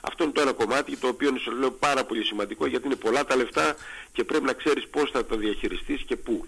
Αυτό 0.00 0.24
είναι 0.24 0.32
το 0.32 0.40
ένα 0.40 0.52
κομμάτι 0.52 0.96
το 0.96 1.08
οποίο 1.08 1.28
είναι 1.28 1.40
λέω 1.58 1.70
πάρα 1.70 2.04
πολύ 2.04 2.24
σημαντικό 2.24 2.66
γιατί 2.66 2.86
είναι 2.86 2.96
πολλά 2.96 3.24
τα 3.24 3.36
λεφτά 3.36 3.76
και 4.12 4.24
πρέπει 4.24 4.44
να 4.44 4.52
ξέρεις 4.52 4.88
πώς 4.88 5.10
θα 5.10 5.24
τα 5.24 5.36
διαχειριστείς 5.36 6.02
και 6.02 6.16
πού. 6.16 6.46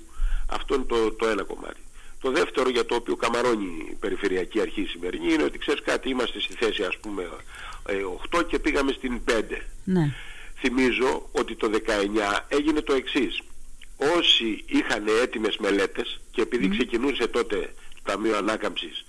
Αυτό 0.51 0.75
είναι 0.75 0.85
το, 0.85 1.13
το 1.13 1.27
ένα 1.27 1.43
κομμάτι. 1.43 1.81
Το 2.21 2.31
δεύτερο 2.31 2.69
για 2.69 2.87
το 2.87 2.95
οποίο 2.95 3.17
καμαρώνει 3.17 3.87
η 3.91 3.95
Περιφερειακή 3.95 4.61
Αρχή 4.61 4.85
σημερινή 4.85 5.33
είναι 5.33 5.43
ότι 5.43 5.59
ξέρεις 5.59 5.83
κάτι 5.83 6.09
είμαστε 6.09 6.41
στη 6.41 6.55
θέση 6.55 6.83
ας 6.83 6.97
πούμε 6.99 7.29
8 8.31 8.41
ε, 8.41 8.43
και 8.49 8.59
πήγαμε 8.59 8.93
στην 8.93 9.21
5. 9.29 9.43
Ναι. 9.85 10.15
Θυμίζω 10.59 11.29
ότι 11.33 11.57
το 11.57 11.71
19 11.75 11.79
έγινε 12.49 12.81
το 12.81 12.93
εξής 12.93 13.41
όσοι 14.17 14.65
είχαν 14.67 15.05
έτοιμες 15.23 15.57
μελέτες 15.57 16.21
και 16.31 16.41
επειδή 16.41 16.67
mm. 16.67 16.77
ξεκινούσε 16.77 17.27
τότε 17.27 17.57
το 17.95 18.01
Ταμείο 18.13 18.37
Ανάκαμψης 18.37 19.05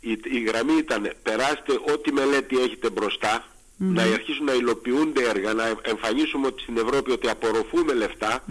η, 0.00 0.18
η 0.22 0.40
γραμμή 0.40 0.72
ήταν 0.72 1.12
περάστε 1.22 1.72
ό,τι 1.92 2.12
μελέτη 2.12 2.58
έχετε 2.58 2.90
μπροστά 2.90 3.46
να 3.76 4.02
αρχίσουν 4.02 4.44
να 4.44 4.52
υλοποιούνται 4.52 5.28
έργα, 5.28 5.52
να 5.52 5.64
εμφανίσουμε 5.82 6.46
ότι 6.46 6.62
στην 6.62 6.76
Ευρώπη 6.76 7.10
ότι 7.10 7.28
απορροφούμε 7.28 7.92
λεφτά 7.92 8.44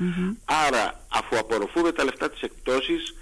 άρα 0.45 1.05
αφού 1.07 1.37
απορροφούμε 1.37 1.91
τα 1.91 2.03
λεφτά 2.03 2.29
της 2.29 2.41
εκπτώσης 2.41 3.15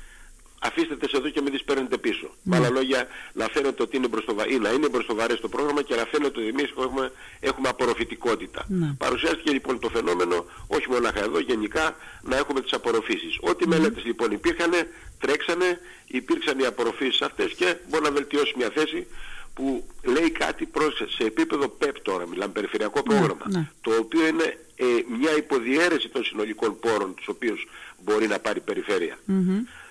αφήστε 0.59 0.95
τις 0.95 1.11
εδώ 1.11 1.29
και 1.29 1.41
μην 1.41 1.51
τις 1.51 1.63
παίρνετε 1.63 1.97
πίσω. 1.97 2.27
Mm. 2.27 2.37
Με 2.43 2.55
άλλα 2.55 2.69
λόγια, 2.69 3.07
να 3.33 3.45
φαίνεται 3.45 3.83
ότι 3.83 3.97
είναι 3.97 4.07
μπροστοβα... 4.07 4.47
ή 4.47 4.59
να 4.59 4.69
είναι 4.69 4.89
μπροστοβαρές 4.89 5.39
το 5.39 5.49
πρόγραμμα 5.49 5.81
και 5.81 5.95
να 5.95 6.05
φαίνεται 6.05 6.39
ότι 6.39 6.47
εμείς 6.47 6.73
έχουμε, 6.77 7.11
έχουμε 7.39 7.69
απορροφητικότητα. 7.69 8.67
Mm. 8.69 8.95
Παρουσιάστηκε 8.97 9.51
λοιπόν 9.51 9.79
το 9.79 9.89
φαινόμενο, 9.89 10.45
όχι 10.67 10.89
μόνο 10.89 11.09
εδώ, 11.15 11.39
γενικά 11.39 11.95
να 12.21 12.37
έχουμε 12.37 12.61
τις 12.61 12.73
απορροφήσεις. 12.73 13.37
Ό,τι 13.41 13.63
mm. 13.67 13.69
μελέτες 13.69 14.03
λοιπόν 14.03 14.31
υπήρχαν, 14.31 14.71
τρέξανε, 15.19 15.79
υπήρξαν 16.07 16.59
οι 16.59 16.65
απορροφήσεις 16.65 17.21
αυτές 17.21 17.53
και 17.53 17.75
μπορεί 17.89 18.03
να 18.03 18.11
βελτιώσει 18.11 18.53
μια 18.57 18.69
θέση 18.69 19.07
που 19.53 19.87
λέει 20.03 20.29
κάτι 20.29 20.65
προς, 20.65 21.03
σε 21.17 21.23
επίπεδο 21.23 21.67
ΠΕΠ 21.67 21.99
τώρα, 21.99 22.27
μιλάμε 22.27 22.51
περιφερειακό 22.51 23.03
πρόγραμμα, 23.03 23.45
ναι. 23.45 23.69
το 23.81 23.91
οποίο 23.99 24.27
είναι 24.27 24.57
ε, 24.75 24.85
μια 25.19 25.37
υποδιέρεση 25.37 26.09
των 26.09 26.23
συνολικών 26.23 26.79
πόρων 26.79 27.13
τους 27.15 27.27
οποίους 27.27 27.67
μπορεί 28.03 28.27
να 28.27 28.39
πάρει 28.39 28.57
η 28.57 28.61
περιφέρεια. 28.61 29.17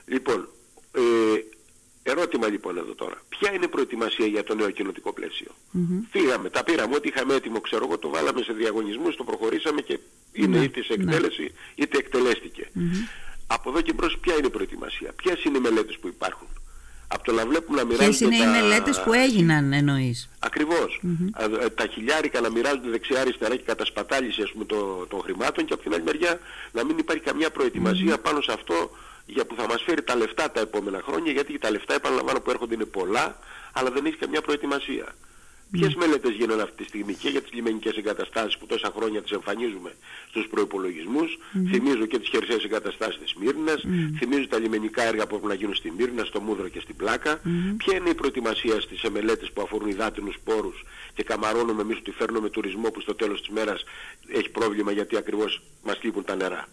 Λοιπόν, 0.07 0.49
ε, 0.99 2.11
ερώτημα 2.11 2.49
λοιπόν 2.49 2.77
εδώ 2.77 2.95
τώρα. 2.95 3.23
Ποια 3.29 3.53
είναι 3.53 3.65
η 3.65 3.69
προετοιμασία 3.69 4.27
για 4.27 4.45
το 4.45 4.55
νέο 4.55 4.71
κοινοτικό 4.71 5.13
πλαίσιο; 5.13 5.51
Mm-hmm. 5.75 6.07
Φύγαμε, 6.11 6.51
τα 6.51 6.65
πήραμε, 6.65 6.95
ό,τι 6.95 7.09
είχαμε 7.09 7.35
έτοιμο, 7.35 7.61
ξέρω 7.61 7.85
εγώ, 7.85 7.99
το 7.99 8.09
βάλαμε 8.09 8.43
σε 8.43 8.53
διαγωνισμούς, 8.53 9.17
το 9.17 9.25
προχωρήσαμε 9.25 9.81
και 9.81 9.99
είναι 10.33 10.59
mm-hmm. 10.59 10.65
είτε 10.65 10.83
σε 10.83 10.95
ναι. 10.97 11.03
εκτέλεση 11.03 11.51
mm-hmm. 11.51 11.73
είτε 11.83 11.99
εκτελέστηκε. 11.99 12.71
Από 13.47 13.71
εδώ 13.71 13.81
και 13.81 13.93
μπρος 13.93 14.19
ποια 14.21 14.35
είναι 14.37 14.47
η 14.47 14.51
προετοιμασία, 14.51 15.13
ποιες 15.13 15.45
είναι 15.45 15.57
οι 15.57 15.61
μελέτες 15.61 15.99
που 16.01 16.09
υπάρχουν; 16.09 16.49
Από 17.09 17.25
το 17.25 17.33
να 17.33 17.47
βλέπουμε 17.47 17.79
να 17.79 17.85
μοιράζονται. 17.85 18.17
Ποιες 18.17 18.21
είναι 18.21 18.45
τα... 18.45 18.59
οι 18.59 18.61
μελέτες 18.61 19.03
που 19.03 19.13
έγιναν, 19.13 19.73
εννοείς; 19.73 20.29
Ακριβώς. 20.39 21.01
Mm-hmm. 21.03 21.69
Τα 21.75 21.87
χιλιάρικα 21.87 22.41
να 22.41 22.51
μοιράζονται 22.51 22.91
δεξιά-αριστερά 22.91 23.57
και 23.57 23.63
κατασπατάληση 23.63 24.43
ας 24.43 24.51
πούμε, 24.53 24.65
των, 24.65 25.09
των 25.09 25.21
χρημάτων 25.21 25.65
και 25.65 25.73
από 25.73 25.83
την 25.83 25.95
άλλη 25.95 26.03
μεριά 26.03 26.41
να 26.73 26.85
μην 26.85 26.99
υπάρχει 26.99 27.23
καμιά 27.23 27.51
προετοιμασία 27.51 28.15
mm-hmm. 28.15 28.23
πάνω 28.23 28.41
σε 28.41 28.53
αυτό 28.53 28.91
για 29.29 29.45
που 29.47 29.55
θα 29.55 29.67
μας 29.67 29.83
φέρει 29.83 30.03
τα 30.03 30.17
λεφτά 30.17 30.51
τα 30.51 30.61
επόμενα 30.61 31.01
χρόνια 31.07 31.33
γιατί 31.33 31.59
τα 31.59 31.71
λεφτά 31.71 31.95
επαναλαμβάνω 31.95 32.41
που 32.41 32.51
έρχονται 32.51 32.75
είναι 32.75 32.85
πολλά 32.85 33.39
αλλά 33.73 33.91
δεν 33.91 34.07
έχει 34.07 34.17
καμιά 34.17 34.41
προετοιμασία. 34.41 35.07
Mm. 35.07 35.69
Ποιες 35.71 35.95
μελέτες 35.95 36.31
γίνονται 36.31 36.63
αυτή 36.63 36.77
τη 36.77 36.85
στιγμή 36.85 37.15
και 37.15 37.29
για 37.29 37.43
τις 37.43 37.53
λιμενικές 37.53 37.97
εγκαταστάσεις 37.97 38.59
που 38.59 38.67
τόσα 38.67 38.93
χρόνια 38.97 39.23
τις 39.23 39.31
εμφανίζουμε 39.31 39.93
στους 40.29 40.47
προϋπολογισμούς. 40.47 41.39
Mm. 41.39 41.59
Θυμίζω 41.71 42.07
και 42.07 42.19
τις 42.19 42.29
χερσαίες 42.29 42.65
εγκαταστάσεις 42.65 43.21
της 43.21 43.35
Μύρνας. 43.35 43.83
Mm. 43.85 44.17
Θυμίζω 44.19 44.47
τα 44.49 44.59
λιμενικά 44.59 45.03
έργα 45.03 45.27
που 45.27 45.35
έχουν 45.37 45.49
να 45.49 45.55
γίνουν 45.55 45.75
στη 45.75 45.93
Μύρνα, 45.99 46.25
στο 46.25 46.41
Μούδρο 46.41 46.69
και 46.69 46.81
στην 46.81 46.97
Πλάκα. 46.97 47.41
Ποια 47.77 47.97
είναι 47.97 48.11
η 48.11 48.15
προετοιμασία 48.15 48.81
στις 48.81 49.03
μελέτες 49.11 49.51
που 49.53 49.63
αφορούν 49.63 49.89
υδάτινους 49.89 50.39
πόρους 50.45 50.85
και 51.15 51.23
καμαρώνουμε 51.23 51.83
εμείς 51.83 51.97
ότι 51.97 52.11
φέρνουμε 52.11 52.49
τουρισμό 52.51 52.91
που 52.91 53.01
στο 53.01 53.15
τέλος 53.15 53.41
της 53.41 53.49
μέρας 53.49 53.85
έχει 54.29 54.51
πρόβλημα 54.51 54.93
γιατί 54.93 55.17
ακριβώς 55.17 55.63
μας 55.85 55.99
λείπουν 56.03 56.25
τα 56.25 56.35
νερά. 56.35 56.69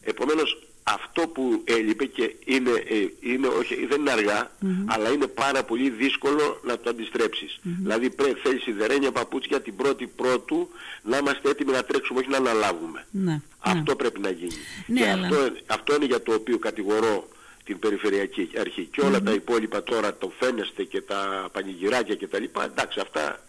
Επομένως 0.00 0.58
αυτό 0.88 1.28
που 1.28 1.62
έλειπε 1.64 2.04
και 2.04 2.34
είναι, 2.44 2.70
ε, 2.70 3.06
είναι 3.20 3.46
όχι, 3.46 3.86
δεν 3.86 4.00
είναι 4.00 4.10
αργά, 4.10 4.50
αλλά 4.86 5.08
είναι 5.10 5.26
πάρα 5.26 5.62
πολύ 5.64 5.90
δύσκολο 5.90 6.60
να 6.64 6.78
το 6.78 6.90
αντιστρέψεις. 6.90 7.58
Δηλαδή 7.62 8.10
πρέπει, 8.10 8.40
θέλεις 8.40 8.62
σιδερένια 8.62 9.12
παπούτσια 9.12 9.60
την 9.60 9.76
πρώτη 9.76 10.06
πρώτου 10.06 10.68
να 11.02 11.16
είμαστε 11.16 11.50
έτοιμοι 11.50 11.72
να 11.72 11.82
τρέξουμε, 11.84 12.18
όχι 12.20 12.28
να 12.28 12.36
αναλάβουμε. 12.36 13.06
Ναι, 13.10 13.40
αυτό 13.58 13.90
ναι. 13.90 13.96
πρέπει 13.96 14.20
να 14.20 14.30
γίνει. 14.30 14.54
Ναι, 14.86 15.00
και 15.00 15.08
αλλά- 15.10 15.26
αυτό, 15.26 15.52
αυτό 15.66 15.94
είναι 15.94 16.04
για 16.04 16.22
το 16.22 16.32
οποίο 16.32 16.58
κατηγορώ 16.58 17.28
την 17.64 17.78
Περιφερειακή 17.78 18.50
Αρχή. 18.60 18.88
Και 18.92 19.00
όλα 19.00 19.22
τα 19.22 19.32
υπόλοιπα 19.32 19.82
τώρα, 19.82 20.16
το 20.16 20.32
φαίνεστε 20.38 20.82
και 20.84 21.00
τα 21.00 21.48
πανηγυράκια 21.52 22.14
και 22.14 22.26
τα 22.26 22.38
λοιπά, 22.40 22.64
εντάξει 22.64 23.00
αυτά, 23.00 23.40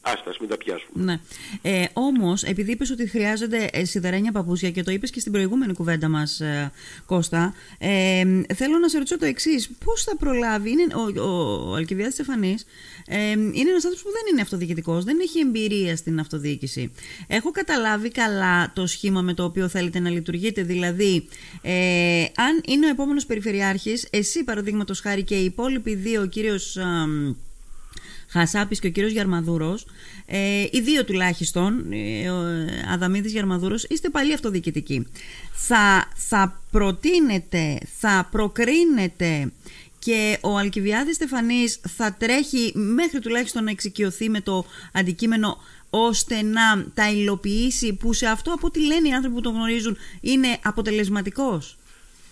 άστας, 0.00 0.26
ας 0.26 0.38
μην 0.38 0.48
τα 0.48 0.56
πιάσουμε. 0.56 1.04
Ναι. 1.04 1.20
Ε, 1.62 1.84
Όμως, 1.92 2.42
επειδή 2.42 2.72
είπες 2.72 2.90
ότι 2.90 3.08
χρειάζονται 3.08 3.68
ε, 3.72 3.84
σιδερένια 3.84 4.32
παπούτσια 4.32 4.70
και 4.70 4.82
το 4.82 4.90
είπες 4.90 5.10
και 5.10 5.20
στην 5.20 5.32
προηγούμενη 5.32 5.72
κουβέντα 5.72 6.08
μας, 6.08 6.40
ε, 6.40 6.72
Κώστα, 7.06 7.54
ε, 7.78 8.24
θέλω 8.54 8.78
να 8.78 8.88
σε 8.88 8.96
ρωτήσω 8.98 9.18
το 9.18 9.26
εξής. 9.26 9.70
Πώς 9.84 10.02
θα 10.04 10.16
προλάβει, 10.16 10.70
είναι, 10.70 10.86
ο, 10.94 11.20
ο, 11.20 11.70
ο 11.70 11.74
Αλκιβιάδης 11.74 12.14
Στεφανής 12.14 12.64
ε, 13.06 13.30
είναι 13.30 13.70
ένας 13.70 13.84
άνθρωπος 13.84 14.02
που 14.02 14.10
δεν 14.10 14.22
είναι 14.32 14.40
αυτοδιοικητικός, 14.40 15.04
δεν 15.04 15.18
έχει 15.20 15.38
εμπειρία 15.38 15.96
στην 15.96 16.20
αυτοδιοίκηση. 16.20 16.92
Έχω 17.26 17.50
καταλάβει 17.50 18.10
καλά 18.10 18.72
το 18.72 18.86
σχήμα 18.86 19.22
με 19.22 19.34
το 19.34 19.44
οποίο 19.44 19.68
θέλετε 19.68 19.98
να 19.98 20.10
λειτουργείτε, 20.10 20.62
δηλαδή, 20.62 21.28
ε, 21.62 22.24
αν 22.36 22.60
είναι 22.66 22.86
ο 22.86 22.88
επόμενος 22.88 23.26
Περιφερειάρχης, 23.26 24.08
εσύ 24.10 24.44
παραδείγματος 24.44 25.00
χάρη 25.00 25.22
και 25.22 25.34
οι 25.34 25.44
υπόλοιποι 25.44 25.94
δύο, 25.94 26.22
ο 26.22 26.26
κύριος... 26.26 26.76
αμ, 26.76 27.34
Χασάπης 28.28 28.78
και 28.78 28.86
ο 28.86 28.90
κύριος 28.90 29.12
Γιαρμαδούρος, 29.12 29.86
ε, 30.26 30.66
οι 30.70 30.80
δύο 30.80 31.04
τουλάχιστον, 31.04 31.92
ε, 31.92 32.30
ο 32.30 32.44
Αδαμίδης 32.92 33.32
Γιαρμαδούρος, 33.32 33.84
είστε 33.84 34.08
πάλι 34.08 34.32
αυτοδιοικητικοί. 34.32 35.06
Θα, 35.52 36.08
θα 36.14 36.62
προτείνετε, 36.70 37.78
θα 37.98 38.28
προκρίνετε 38.30 39.52
και 39.98 40.38
ο 40.40 40.56
Αλκιβιάδης 40.56 41.14
Στεφανής 41.14 41.80
θα 41.88 42.16
τρέχει 42.18 42.72
μέχρι 42.74 43.20
τουλάχιστον 43.20 43.64
να 43.64 43.70
εξοικειωθεί 43.70 44.28
με 44.28 44.40
το 44.40 44.64
αντικείμενο 44.92 45.58
ώστε 45.90 46.42
να 46.42 46.86
τα 46.94 47.10
υλοποιήσει 47.10 47.92
που 47.92 48.12
σε 48.12 48.26
αυτό 48.26 48.52
από 48.52 48.66
ό,τι 48.66 48.80
λένε 48.86 49.08
οι 49.08 49.12
άνθρωποι 49.12 49.34
που 49.34 49.40
τον 49.42 49.54
γνωρίζουν 49.54 49.96
είναι 50.20 50.58
αποτελεσματικός; 50.62 51.77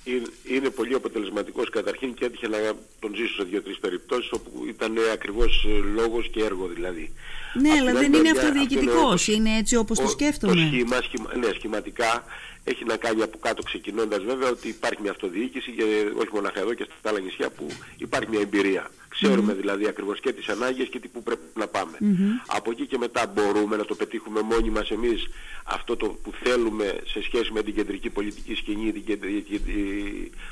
Είναι- 0.08 0.30
Είναι 0.56 0.70
πολύ 0.70 0.94
αποτελεσματικός 0.94 1.70
καταρχήν 1.70 2.14
και 2.14 2.24
έτυχε 2.24 2.48
να 2.48 2.58
τον 3.00 3.14
ζήσω 3.14 3.34
σε 3.34 3.42
δύο-τρεις 3.42 3.78
περιπτώσεις 3.78 4.30
όπου 4.32 4.64
ήταν 4.68 4.94
ακριβώς 5.12 5.64
ε, 5.68 5.78
λόγος 5.94 6.28
και 6.32 6.44
έργο 6.44 6.66
δηλαδή. 6.66 7.12
Ναι, 7.60 7.68
Απ' 7.70 7.76
αλλά 7.78 7.90
την 7.90 7.98
δεν 8.00 8.04
άλλη 8.06 8.16
είναι 8.16 8.32
μεριά, 8.32 8.40
αυτοδιοικητικός, 8.40 9.14
αυτό 9.14 9.32
είναι 9.32 9.56
έτσι 9.56 9.76
όπως 9.76 9.98
το 9.98 10.04
ο- 10.04 10.08
σκέφτομαι. 10.08 10.52
Το 10.54 10.58
σχήμα, 10.60 10.96
σχημα, 11.02 11.30
ναι, 11.36 11.48
σχηματικά 11.54 12.24
έχει 12.70 12.84
να 12.84 12.96
κάνει 12.96 13.22
από 13.22 13.38
κάτω 13.38 13.62
ξεκινώντας 13.62 14.22
βέβαια 14.22 14.48
ότι 14.48 14.68
υπάρχει 14.68 15.02
μια 15.02 15.10
αυτοδιοίκηση 15.10 15.70
και 15.70 15.84
όχι 16.16 16.30
μόνο 16.32 16.50
εδώ 16.54 16.74
και 16.74 16.86
στα 16.98 17.08
άλλα 17.10 17.20
νησιά 17.20 17.50
που 17.50 17.66
υπάρχει 17.98 18.28
μια 18.30 18.40
εμπειρία. 18.40 18.90
Ξέρουμε 19.08 19.52
δηλαδή 19.54 19.86
ακριβώς 19.86 20.20
και 20.20 20.32
τις 20.32 20.48
ανάγκες 20.48 20.88
και 20.88 20.98
τι 21.00 21.08
που 21.08 21.22
πρέπει 21.22 21.42
να 21.54 21.66
παμε 21.66 21.98
Από 22.46 22.70
εκεί 22.70 22.86
και 22.86 22.98
μετά 22.98 23.26
μπορούμε 23.34 23.76
να 23.76 23.84
το 23.84 23.94
πετύχουμε 23.94 24.40
μόνοι 24.40 24.70
μας 24.70 24.90
εμείς 24.90 25.28
αυτό 25.64 25.96
το 25.96 26.06
που 26.06 26.32
θέλουμε 26.42 27.00
σε 27.06 27.22
σχέση 27.22 27.52
με 27.52 27.62
την 27.62 27.74
κεντρική 27.74 28.10
πολιτική 28.10 28.54
σκηνή, 28.54 28.92
την 28.92 29.04
κεντρική, 29.04 29.60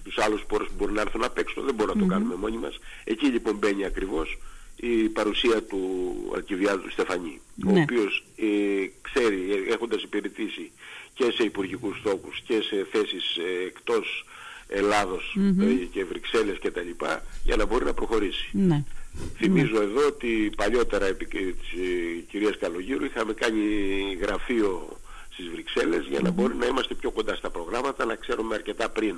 τους 0.05 0.19
άλλους 0.19 0.45
πόρους 0.45 0.69
που 0.69 0.75
μπορούν 0.79 0.95
να 0.95 1.01
έρθουν 1.01 1.25
απ' 1.25 1.39
έξω. 1.39 1.63
Δεν 1.63 1.75
μπορούμε 1.75 2.01
να 2.01 2.07
το 2.07 2.13
κάνουμε 2.13 2.35
μόνοι 2.35 2.57
μας. 2.57 2.79
Εκεί 3.05 3.27
λοιπόν 3.27 3.57
μπαίνει 3.57 3.85
ακριβώς 3.85 4.39
η 4.77 5.09
παρουσία 5.09 5.63
του 5.63 5.81
Αλκιβιάδου 6.35 6.83
του 6.83 6.91
Στεφανή, 6.91 7.41
ο 7.67 7.71
Ναι. 7.71 7.81
οποίος 7.83 8.25
ε, 8.37 8.45
ξέρει, 9.03 9.53
ε, 9.53 9.73
έχοντας 9.73 10.03
υπηρετήσει 10.03 10.71
και 11.15 11.31
σε 11.37 11.43
υπουργικούς 11.43 12.03
τόκους 12.03 12.41
και 12.47 12.61
σε 12.63 12.87
θέσεις 12.93 13.37
ε, 13.37 13.67
εκτός 13.67 14.25
Ελλάδος, 14.69 15.37
ε, 15.61 15.65
και 15.91 16.05
Βρυξέλλες 16.05 16.59
και 16.59 16.71
τα 16.71 16.81
λοιπά, 16.83 17.23
για 17.45 17.57
να 17.57 17.65
μπορεί 17.67 17.85
να 17.85 17.95
προχωρήσει. 17.95 18.49
Ναι. 18.53 18.85
Θυμίζω 19.37 19.83
εδώ 19.83 20.07
ότι 20.07 20.51
παλιότερα 20.57 21.07
επί 21.07 21.25
ε, 21.33 21.39
της 21.39 21.73
ε, 21.73 22.21
κυρίας 22.31 22.57
Καλογύρου 22.59 23.05
είχαμε 23.05 23.33
κάνει 23.33 23.61
γραφείο 24.21 24.99
στις 25.33 25.49
Βρυξέλλες 25.49 26.07
για 26.11 26.21
να 26.21 26.31
μπορεί 26.31 26.55
να 26.55 26.67
είμαστε 26.67 26.95
πιο 26.95 27.11
κοντά 27.11 27.35
στα 27.35 27.51
προγράμματα, 27.51 28.05
να 28.05 28.15
ξέρουμε 28.15 28.55
αρκετά 28.55 28.89
πριν 28.91 29.17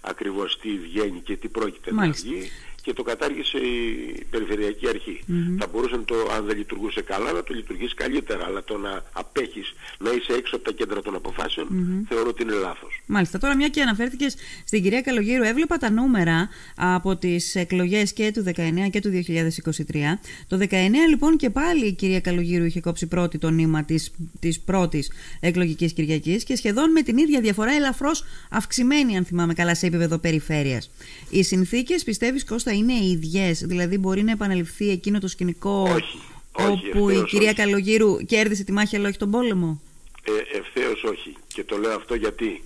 ακριβώς 0.00 0.58
τι 0.60 0.78
βγαίνει 0.78 1.20
και 1.20 1.36
τι 1.36 1.48
πρόκειται 1.48 1.92
Μάλιστα. 1.92 2.28
να 2.28 2.34
βγει 2.34 2.50
και 2.88 2.94
το 2.94 3.02
κατάργησε 3.02 3.58
η 3.58 4.26
Περιφερειακή 4.30 4.88
Αρχή. 4.88 5.20
Θα 5.58 5.66
μπορούσε 5.66 5.96
να 5.96 6.04
το, 6.04 6.14
αν 6.36 6.44
δεν 6.44 6.56
λειτουργούσε 6.56 7.00
καλά, 7.02 7.32
να 7.32 7.42
το 7.42 7.54
λειτουργήσει 7.54 7.94
καλύτερα, 7.94 8.44
αλλά 8.44 8.64
το 8.64 8.78
να 8.78 9.02
απέχεις, 9.12 9.74
να 9.98 10.10
είσαι 10.10 10.32
έξω 10.32 10.56
από 10.56 10.64
τα 10.64 10.72
κέντρα 10.72 11.02
των 11.02 11.14
αποφάσεων, 11.14 11.66
θεωρώ 12.08 12.28
ότι 12.28 12.42
είναι 12.42 12.52
λάθος. 12.52 12.97
Μάλιστα. 13.10 13.38
Τώρα, 13.38 13.56
μια 13.56 13.68
και 13.68 13.82
αναφέρθηκες 13.82 14.36
στην 14.64 14.82
κυρία 14.82 15.00
Καλογύρου, 15.00 15.42
έβλεπα 15.42 15.76
τα 15.76 15.90
νούμερα 15.90 16.48
από 16.76 17.16
τις 17.16 17.54
εκλογές 17.54 18.12
και 18.12 18.30
του 18.34 18.42
19 18.42 18.88
και 18.90 19.00
του 19.00 19.10
2023. 19.10 20.18
Το 20.48 20.56
19, 20.56 20.74
λοιπόν, 21.08 21.36
και 21.36 21.50
πάλι 21.50 21.86
η 21.86 21.92
κυρία 21.92 22.20
Καλογύρου 22.20 22.64
είχε 22.64 22.80
κόψει 22.80 23.06
πρώτη 23.06 23.38
το 23.38 23.50
νήμα 23.50 23.84
της 23.84 24.10
της 24.40 24.60
πρώτης 24.60 25.10
εκλογικής 25.40 25.92
Κυριακής 25.92 26.44
και 26.44 26.56
σχεδόν 26.56 26.90
με 26.90 27.02
την 27.02 27.18
ίδια 27.18 27.40
διαφορά, 27.40 27.72
ελαφρώς 27.72 28.24
αυξημένη, 28.50 29.16
αν 29.16 29.24
θυμάμαι 29.24 29.54
καλά, 29.54 29.74
σε 29.74 29.86
επίπεδο 29.86 30.18
περιφέρειας. 30.18 30.90
Οι 31.30 31.42
συνθήκες, 31.42 32.02
πιστεύεις, 32.04 32.44
Κώστα, 32.44 32.72
είναι 32.72 32.92
οι 32.92 33.10
ίδιες, 33.10 33.58
δηλαδή 33.58 33.98
μπορεί 33.98 34.22
να 34.22 34.32
επαναληφθεί 34.32 34.90
εκείνο 34.90 35.18
το 35.18 35.28
σκηνικό 35.28 35.82
Όχι, 35.82 36.18
όχι, 36.52 36.88
όπου 36.88 37.08
η 37.08 37.12
ευθέως 37.12 37.30
κυρία 37.30 37.50
όχι. 37.50 37.56
Καλογύρου 37.56 38.16
κέρδισε 38.26 38.64
τη 38.64 38.72
μάχη 38.72 38.96
αλλά 38.96 39.08
όχι 39.08 39.18
τον 39.18 39.30
πόλεμο; 39.30 39.80
Ε, 40.24 40.58
ευθέως 40.58 41.04
όχι. 41.04 41.36
Και 41.48 41.64
το 41.64 41.76
λέω 41.76 41.94
αυτό 41.94 42.14
γιατί 42.14 42.62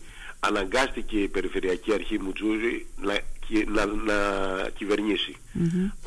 αναγκάστηκε 0.47 1.19
η 1.19 1.29
Περιφερειακή 1.29 1.93
Αρχή 1.93 2.19
Μουτζούρη 2.21 2.87
να, 3.03 3.19
κυ- 3.47 3.69
να, 3.69 3.87
να 3.87 4.19
κυβερνήσει. 4.77 5.37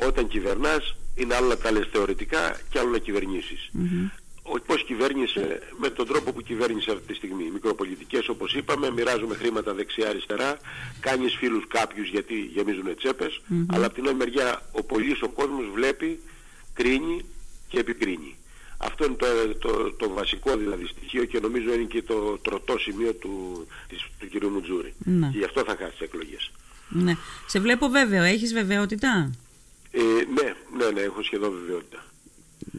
Όταν 0.06 0.28
κυβερνάς 0.28 0.96
είναι 1.14 1.34
άλλο 1.34 1.46
να 1.48 1.56
τα 1.56 1.70
λες 1.72 1.88
θεωρητικά 1.92 2.60
και 2.70 2.78
άλλο 2.78 2.90
να 2.90 2.98
κυβερνησεις 2.98 3.70
Ο, 4.42 4.60
πώς 4.66 4.84
κυβέρνησε 4.84 5.60
με 5.80 5.90
τον 5.90 6.06
τρόπο 6.06 6.32
που 6.32 6.42
κυβέρνησε 6.42 6.90
αυτή 6.90 7.06
τη 7.06 7.14
στιγμή. 7.14 7.50
Μικροπολιτικές 7.52 8.28
όπως 8.28 8.54
είπαμε, 8.54 8.90
μοιράζουμε 8.90 9.34
χρήματα 9.34 9.74
δεξιά-αριστερά, 9.74 10.56
κάνεις 11.00 11.34
φίλους 11.34 11.64
κάποιους 11.68 12.08
γιατί 12.08 12.34
γεμίζουν 12.34 12.96
τσέπες, 12.96 13.40
αλλά 13.66 13.86
από 13.86 13.94
την 13.94 14.06
άλλη 14.06 14.16
μεριά 14.16 14.62
ο 14.72 14.82
πολύς 14.82 15.22
ο 15.22 15.28
κόσμος 15.28 15.64
βλέπει, 15.74 16.20
κρίνει 16.72 17.24
και 17.68 17.78
επικρίνει. 17.78 18.36
Αυτό 18.78 19.04
είναι 19.04 19.14
το, 19.14 19.26
το, 19.58 19.92
το 19.92 20.08
βασικό 20.08 20.56
δηλαδή 20.56 20.86
στοιχείο 20.86 21.24
και 21.24 21.40
νομίζω 21.40 21.72
είναι 21.72 21.84
και 21.84 22.02
το 22.02 22.38
τροτό 22.38 22.78
σημείο 22.78 23.12
του, 23.12 23.66
της, 23.88 24.06
του 24.18 24.28
κ. 24.38 24.44
Μουτζούρη. 24.44 24.94
Ναι. 24.98 25.28
Και 25.32 25.38
γι' 25.38 25.44
αυτό 25.44 25.64
θα 25.66 25.76
χάσει 25.78 25.90
τις 25.90 26.00
εκλογές. 26.00 26.52
Ναι. 26.88 27.16
Σε 27.46 27.60
βλέπω 27.60 27.88
βέβαιο, 27.88 28.22
έχεις 28.22 28.52
βεβαιότητα; 28.52 29.30
Ε, 29.90 30.00
ναι, 30.00 30.54
ναι, 30.76 30.90
ναι, 30.90 31.00
έχω 31.00 31.22
σχεδόν 31.22 31.50
βεβαιότητα. 31.60 32.04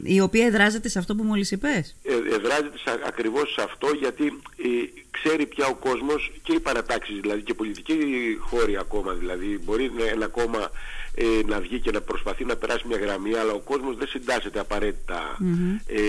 Η 0.04 0.22
οποία 0.22 0.46
εδράζεται 0.46 0.90
σε 0.90 1.00
αυτό 1.00 1.16
που 1.16 1.24
μόλις 1.24 1.52
είπες; 1.52 1.96
Ε, 2.04 2.14
εδράζεται 2.14 2.78
σε, 2.78 3.00
ακριβώς 3.06 3.54
σε 3.54 3.62
αυτό 3.62 3.88
γιατί 4.00 4.26
ε, 4.58 5.02
ξέρει 5.12 5.46
πια 5.46 5.68
ο 5.68 5.76
κόσμος 5.76 6.32
και 6.44 6.54
οι 6.54 6.60
παρατάξεις 6.60 7.20
δηλαδή 7.20 7.42
και 7.42 7.54
πολιτικοί 7.54 7.98
χώροι 8.40 8.78
ακόμα 8.78 9.14
δηλαδή 9.14 9.60
μπορεί 9.64 9.92
να, 9.98 10.06
ένα 10.06 10.28
κόμμα 10.28 10.72
ε, 11.20 11.42
να 11.46 11.60
βγει 11.60 11.80
και 11.80 11.92
να 11.92 12.02
προσπαθεί 12.02 12.46
να 12.46 12.56
περάσει 12.56 12.88
μια 12.88 12.98
γραμμή 12.98 13.34
αλλά 13.36 13.52
ο 13.52 13.60
κόσμος 13.60 13.98
δεν 13.98 14.08
συντάσσεται 14.08 14.60
απαραίτητα 14.60 15.38
ε, 15.88 16.00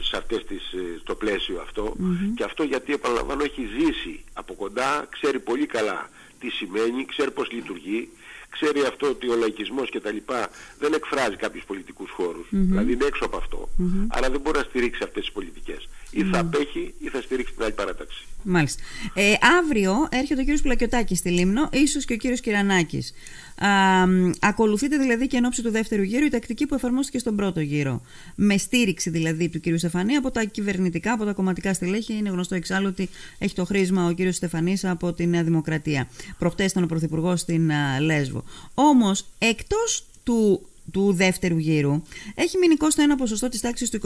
σε 0.00 0.16
αυτές 0.16 0.44
τις, 0.44 0.72
ε, 0.72 0.98
στο 1.00 1.14
πλαίσιο 1.14 1.60
αυτό 1.60 1.96
και 2.34 2.44
αυτό 2.44 2.62
γιατί 2.62 2.92
επαναλαμβάνω 2.92 3.42
έχει 3.44 3.68
ζήσει 3.78 4.24
από 4.32 4.54
κοντά 4.54 5.06
ξέρει 5.10 5.38
πολύ 5.38 5.66
καλά 5.66 6.08
τι 6.40 6.48
σημαίνει, 6.50 7.04
ξέρει 7.04 7.30
πώς 7.30 7.50
λειτουργεί 7.50 8.08
ξέρει 8.50 8.80
αυτό 8.80 9.08
ότι 9.08 9.28
ο 9.28 9.36
λαϊκισμός 9.36 9.90
και 9.90 10.00
τα 10.00 10.10
λοιπά 10.12 10.50
δεν 10.78 10.92
εκφράζει 10.92 11.36
κάποιους 11.36 11.64
πολιτικούς 11.64 12.10
χώρους. 12.10 12.46
Δηλαδή 12.50 12.92
είναι 12.92 13.04
έξω 13.04 13.24
από 13.24 13.36
αυτό. 13.36 13.68
Άρα 14.08 14.30
δεν 14.30 14.40
μπορεί 14.40 14.58
να 14.58 14.64
στηρίξει 14.64 15.02
αυτές 15.02 15.24
τις 15.24 15.32
πολιτικές. 15.32 15.88
Ή 16.10 16.22
θα 16.22 16.38
απέχει 16.38 16.94
ή 16.98 17.08
θα 17.08 17.20
στηρίξει 17.20 17.52
την 17.54 17.62
άλλη 17.64 17.72
παράταξη. 17.72 18.26
Μάλιστα. 18.42 18.82
Ε, 19.14 19.34
αύριο 19.58 20.08
έρχεται 20.10 20.40
ο 20.40 20.44
κύριος 20.44 20.62
Πλακιωτάκης 20.62 21.18
στη 21.18 21.30
Λίμνο, 21.30 21.68
ίσως 21.72 22.04
και 22.04 22.12
ο 22.12 22.16
κύριος 22.16 22.40
Κυρανάκης. 22.40 23.12
Α, 23.56 24.06
μ, 24.06 24.30
ακολουθείτε 24.40 24.96
δηλαδή 24.96 25.26
και 25.26 25.36
εν 25.36 25.44
ώψη 25.44 25.62
του 25.62 25.70
δεύτερου 25.70 26.02
γύρου 26.02 26.24
η 26.24 26.28
τακτική 26.28 26.66
που 26.66 26.74
εφαρμόστηκε 26.74 27.18
στον 27.18 27.36
πρώτο 27.36 27.60
γύρο. 27.60 28.02
Με 28.34 28.56
στήριξη 28.56 29.10
δηλαδή 29.10 29.48
του 29.48 29.60
κύριου 29.60 29.78
Στεφανή 29.78 30.14
από 30.14 30.30
τα 30.30 30.44
κυβερνητικά, 30.44 31.12
από 31.12 31.24
τα 31.24 31.32
κομματικά 31.32 31.74
στελέχη. 31.74 32.12
Είναι 32.12 32.28
γνωστό 32.28 32.54
εξάλλου 32.54 32.86
ότι 32.88 33.08
έχει 33.38 33.54
το 33.54 33.64
χρήσμα 33.64 34.06
ο 34.06 34.12
κύριος 34.12 34.36
Στεφανής 34.36 34.84
από 34.84 35.12
τη 35.12 35.26
Νέα 35.26 35.42
Δημοκρατία. 35.42 36.08
Προχτές 36.38 36.70
ήταν 36.70 36.82
ο 36.82 36.86
Πρωθυπουργός 36.86 37.40
στην 37.40 37.72
α, 37.72 38.00
Λέσβο. 38.00 38.44
Όμως, 38.74 39.26
εκτός 39.38 40.06
του 40.22 40.68
του 40.92 41.12
δεύτερου 41.12 41.58
γύρου 41.58 42.02
έχει 42.34 42.58
μείνει 42.58 42.76
κόστο 42.76 43.02
ένα 43.02 43.16
ποσοστό 43.16 43.48
της 43.48 43.60
τάξης 43.60 43.90
του 43.90 44.00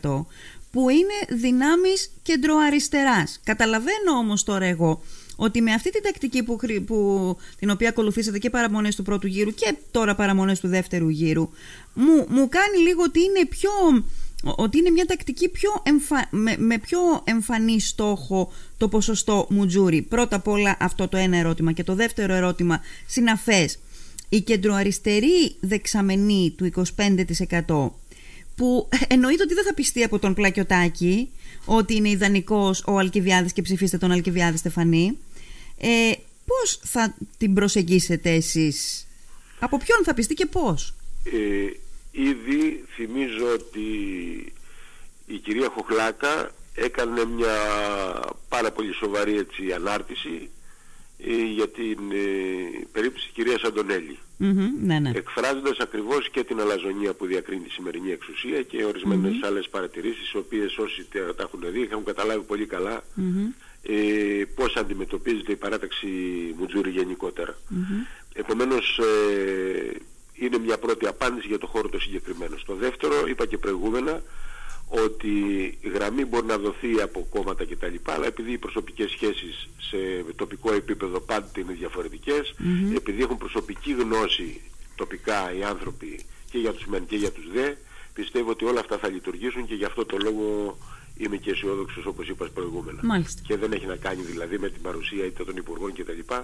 25% 0.00 0.24
που 0.70 0.88
είναι 0.88 1.38
δυνάμεις 1.40 2.10
κεντροαριστεράς. 2.22 3.40
Καταλαβαίνω 3.44 4.12
όμως 4.18 4.42
τώρα 4.42 4.64
εγώ 4.64 5.02
ότι 5.36 5.62
με 5.62 5.72
αυτή 5.72 5.90
την 5.90 6.02
τακτική 6.02 6.42
που, 6.42 6.56
χρη- 6.56 6.80
που, 6.80 7.36
την 7.58 7.70
οποία 7.70 7.88
ακολουθήσατε 7.88 8.38
και 8.38 8.50
παραμονές 8.50 8.96
του 8.96 9.02
πρώτου 9.02 9.26
γύρου 9.26 9.54
και 9.54 9.74
τώρα 9.90 10.14
παραμονές 10.14 10.60
του 10.60 10.68
δεύτερου 10.68 11.08
γύρου 11.08 11.50
μου, 11.94 12.26
μου 12.28 12.48
κάνει 12.48 12.78
λίγο 12.86 13.02
ότι 13.02 13.20
είναι 13.20 13.46
πιο 13.48 13.70
ότι 14.42 14.78
είναι 14.78 14.90
μια 14.90 15.04
τακτική 15.06 15.48
πιο 15.48 15.82
με, 16.30 16.54
με 16.58 16.78
πιο 16.78 16.98
εμφανή 17.24 17.80
στόχο 17.80 18.52
το 18.76 18.88
ποσοστό 18.88 19.46
Μουτζούρι. 19.50 20.02
Πρώτα 20.02 20.36
απ' 20.36 20.48
όλα 20.48 20.76
αυτό 20.80 21.08
το 21.08 21.16
ένα 21.16 21.36
ερώτημα 21.36 21.72
και 21.72 21.84
το 21.84 21.94
δεύτερο 21.94 22.34
ερώτημα 22.34 22.80
συναφές. 23.06 23.78
Η 24.28 24.40
κεντροαριστερή 24.40 25.56
δεξαμενή 25.60 26.54
του 26.56 26.72
25% 27.66 27.90
που 28.56 28.88
εννοείται 29.08 29.42
ότι 29.42 29.54
δεν 29.54 29.64
θα 29.64 29.74
πιστεί 29.74 30.02
από 30.02 30.18
τον 30.18 30.34
Πλακιωτάκη 30.34 31.30
ότι 31.64 31.94
είναι 31.94 32.08
ιδανικός 32.08 32.82
ο 32.86 32.98
Αλκιβιάδης 32.98 33.52
και 33.52 33.62
ψηφίστε 33.62 33.98
τον 33.98 34.10
Αλκιβιάδη 34.10 34.56
Στεφανή. 34.56 35.18
Ε, 35.78 36.12
πώς 36.46 36.80
θα 36.82 37.14
την 37.38 37.54
προσεγγίσετε 37.54 38.30
εσείς, 38.30 39.06
από 39.58 39.78
ποιον 39.78 40.04
θα 40.04 40.14
πιστεί 40.14 40.34
και 40.34 40.46
πώς; 40.46 40.94
Ε, 41.24 41.70
ήδη 42.10 42.84
θυμίζω 42.94 43.52
ότι 43.52 43.88
η 45.26 45.38
κυρία 45.38 45.68
Χοχλάκα 45.74 46.50
έκανε 46.74 47.24
μια 47.24 47.56
πάρα 48.48 48.72
πολύ 48.72 48.92
σοβαρή 48.92 49.36
έτσι, 49.38 49.72
ανάρτηση 49.72 50.28
ε, 50.28 50.55
για 51.54 51.68
την 51.68 51.98
ε, 52.12 52.86
περίπτωση 52.92 53.24
της 53.24 53.34
κυρίας 53.34 53.62
Αντωνέλη. 53.62 54.18
Mm-hmm, 54.40 54.68
ναι, 54.82 54.98
ναι. 54.98 55.10
Εκφράζοντας 55.14 55.78
ακριβώς 55.78 56.30
και 56.30 56.44
την 56.44 56.60
αλαζονία 56.60 57.14
που 57.14 57.26
διακρίνει 57.26 57.62
τη 57.62 57.70
σημερινή 57.70 58.10
εξουσία 58.10 58.62
και 58.62 58.84
ορισμένες 58.84 59.32
mm-hmm. 59.32 59.46
άλλες 59.46 59.68
παρατηρήσεις, 59.68 60.32
οι 60.32 60.36
οποίες 60.36 60.76
όσοι 60.78 61.06
τα 61.10 61.42
έχουν 61.42 61.60
δει 61.72 61.88
έχουν 61.90 62.04
καταλάβει 62.04 62.44
πολύ 62.44 62.66
καλά 62.66 63.02
ε, 63.82 64.44
πώς 64.54 64.76
αντιμετωπίζεται 64.76 65.52
η 65.52 65.56
παράταξη 65.56 66.06
Μουτζούρη 66.58 66.90
γενικότερα. 66.90 67.58
Επομένως 68.32 68.98
ε, 68.98 69.96
είναι 70.32 70.58
μια 70.58 70.78
πρώτη 70.78 71.06
απάντηση 71.06 71.46
για 71.46 71.58
το 71.58 71.66
χώρο 71.66 71.88
το 71.88 72.00
συγκεκριμένο. 72.00 72.56
Στο 72.56 72.74
δεύτερο 72.74 73.26
είπα 73.26 73.46
και 73.46 73.58
προηγούμενα 73.58 74.22
ότι 74.88 75.28
η 75.80 75.88
γραμμή 75.88 76.24
μπορεί 76.24 76.46
να 76.46 76.58
δοθεί 76.58 77.00
από 77.02 77.26
κόμματα 77.30 77.64
κτλ. 77.64 77.94
Αλλά 78.04 78.26
επειδή 78.26 78.52
οι 78.52 78.58
προσωπικές 78.58 79.10
σχέσεις 79.10 79.68
σε 79.78 79.96
τοπικό 80.36 80.72
επίπεδο 80.72 81.20
πάντοτε 81.20 81.60
είναι 81.60 81.72
διαφορετικές, 81.72 82.54
επειδή 82.96 83.22
έχουν 83.22 83.38
προσωπική 83.38 83.92
γνώση 83.92 84.60
τοπικά 84.94 85.54
οι 85.54 85.64
άνθρωποι 85.64 86.24
και 86.50 86.58
για 86.58 86.72
τους 86.72 86.86
μεν 86.86 87.06
και 87.06 87.16
για 87.16 87.32
τους 87.32 87.44
δε, 87.52 87.72
πιστεύω 88.12 88.50
ότι 88.50 88.64
όλα 88.64 88.80
αυτά 88.80 88.98
θα 88.98 89.08
λειτουργήσουν 89.08 89.66
και 89.66 89.74
γι' 89.74 89.84
αυτό 89.84 90.04
το 90.04 90.16
λόγο 90.22 90.78
είμαι 91.16 91.36
και 91.36 91.50
αισιόδοξος 91.50 92.06
όπως 92.06 92.28
είπα 92.28 92.48
προηγούμενα. 92.54 93.00
Μάλιστα. 93.02 93.42
Και 93.46 93.56
δεν 93.56 93.72
έχει 93.72 93.86
να 93.86 93.96
κάνει 93.96 94.22
δηλαδή 94.22 94.58
με 94.58 94.68
την 94.68 94.82
παρουσία 94.82 95.24
είτε 95.24 95.44
των 95.44 95.56
υπουργών 95.56 95.92
κτλ 95.92 96.34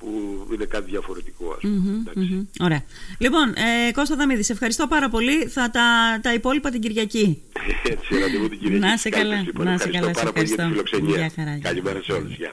που 0.00 0.48
είναι 0.54 0.64
κάτι 0.64 0.90
διαφορετικό 0.90 1.52
ας 1.52 1.60
πουμε 1.60 2.46
Ωραία. 2.60 2.82
Λοιπόν, 3.18 3.48
ε, 3.48 3.92
Κώστα 3.92 4.16
Δαμίδης, 4.16 4.46
σε 4.46 4.52
ευχαριστώ 4.52 4.86
πάρα 4.86 5.08
πολύ. 5.08 5.46
Θα 5.46 5.70
τα, 5.70 6.18
τα 6.22 6.34
υπόλοιπα 6.34 6.70
την 6.70 6.80
Κυριακή. 6.80 7.42
Έτσι, 7.84 8.18
ραντεβού 8.18 8.48
την 8.48 8.58
Κυριακή. 8.58 8.80
Να 8.80 8.96
σε 8.96 9.08
καλά. 9.08 9.36
Να 9.58 9.78
σε 9.78 9.88
καλά. 9.88 10.10
πάρα 10.10 10.32
πολύ 10.32 10.46
για 10.46 10.56
τη 10.56 10.68
φιλοξενία. 10.68 11.30
Καλημέρα 11.62 12.02
σε 12.02 12.12
όλους. 12.12 12.36
Γεια. 12.36 12.52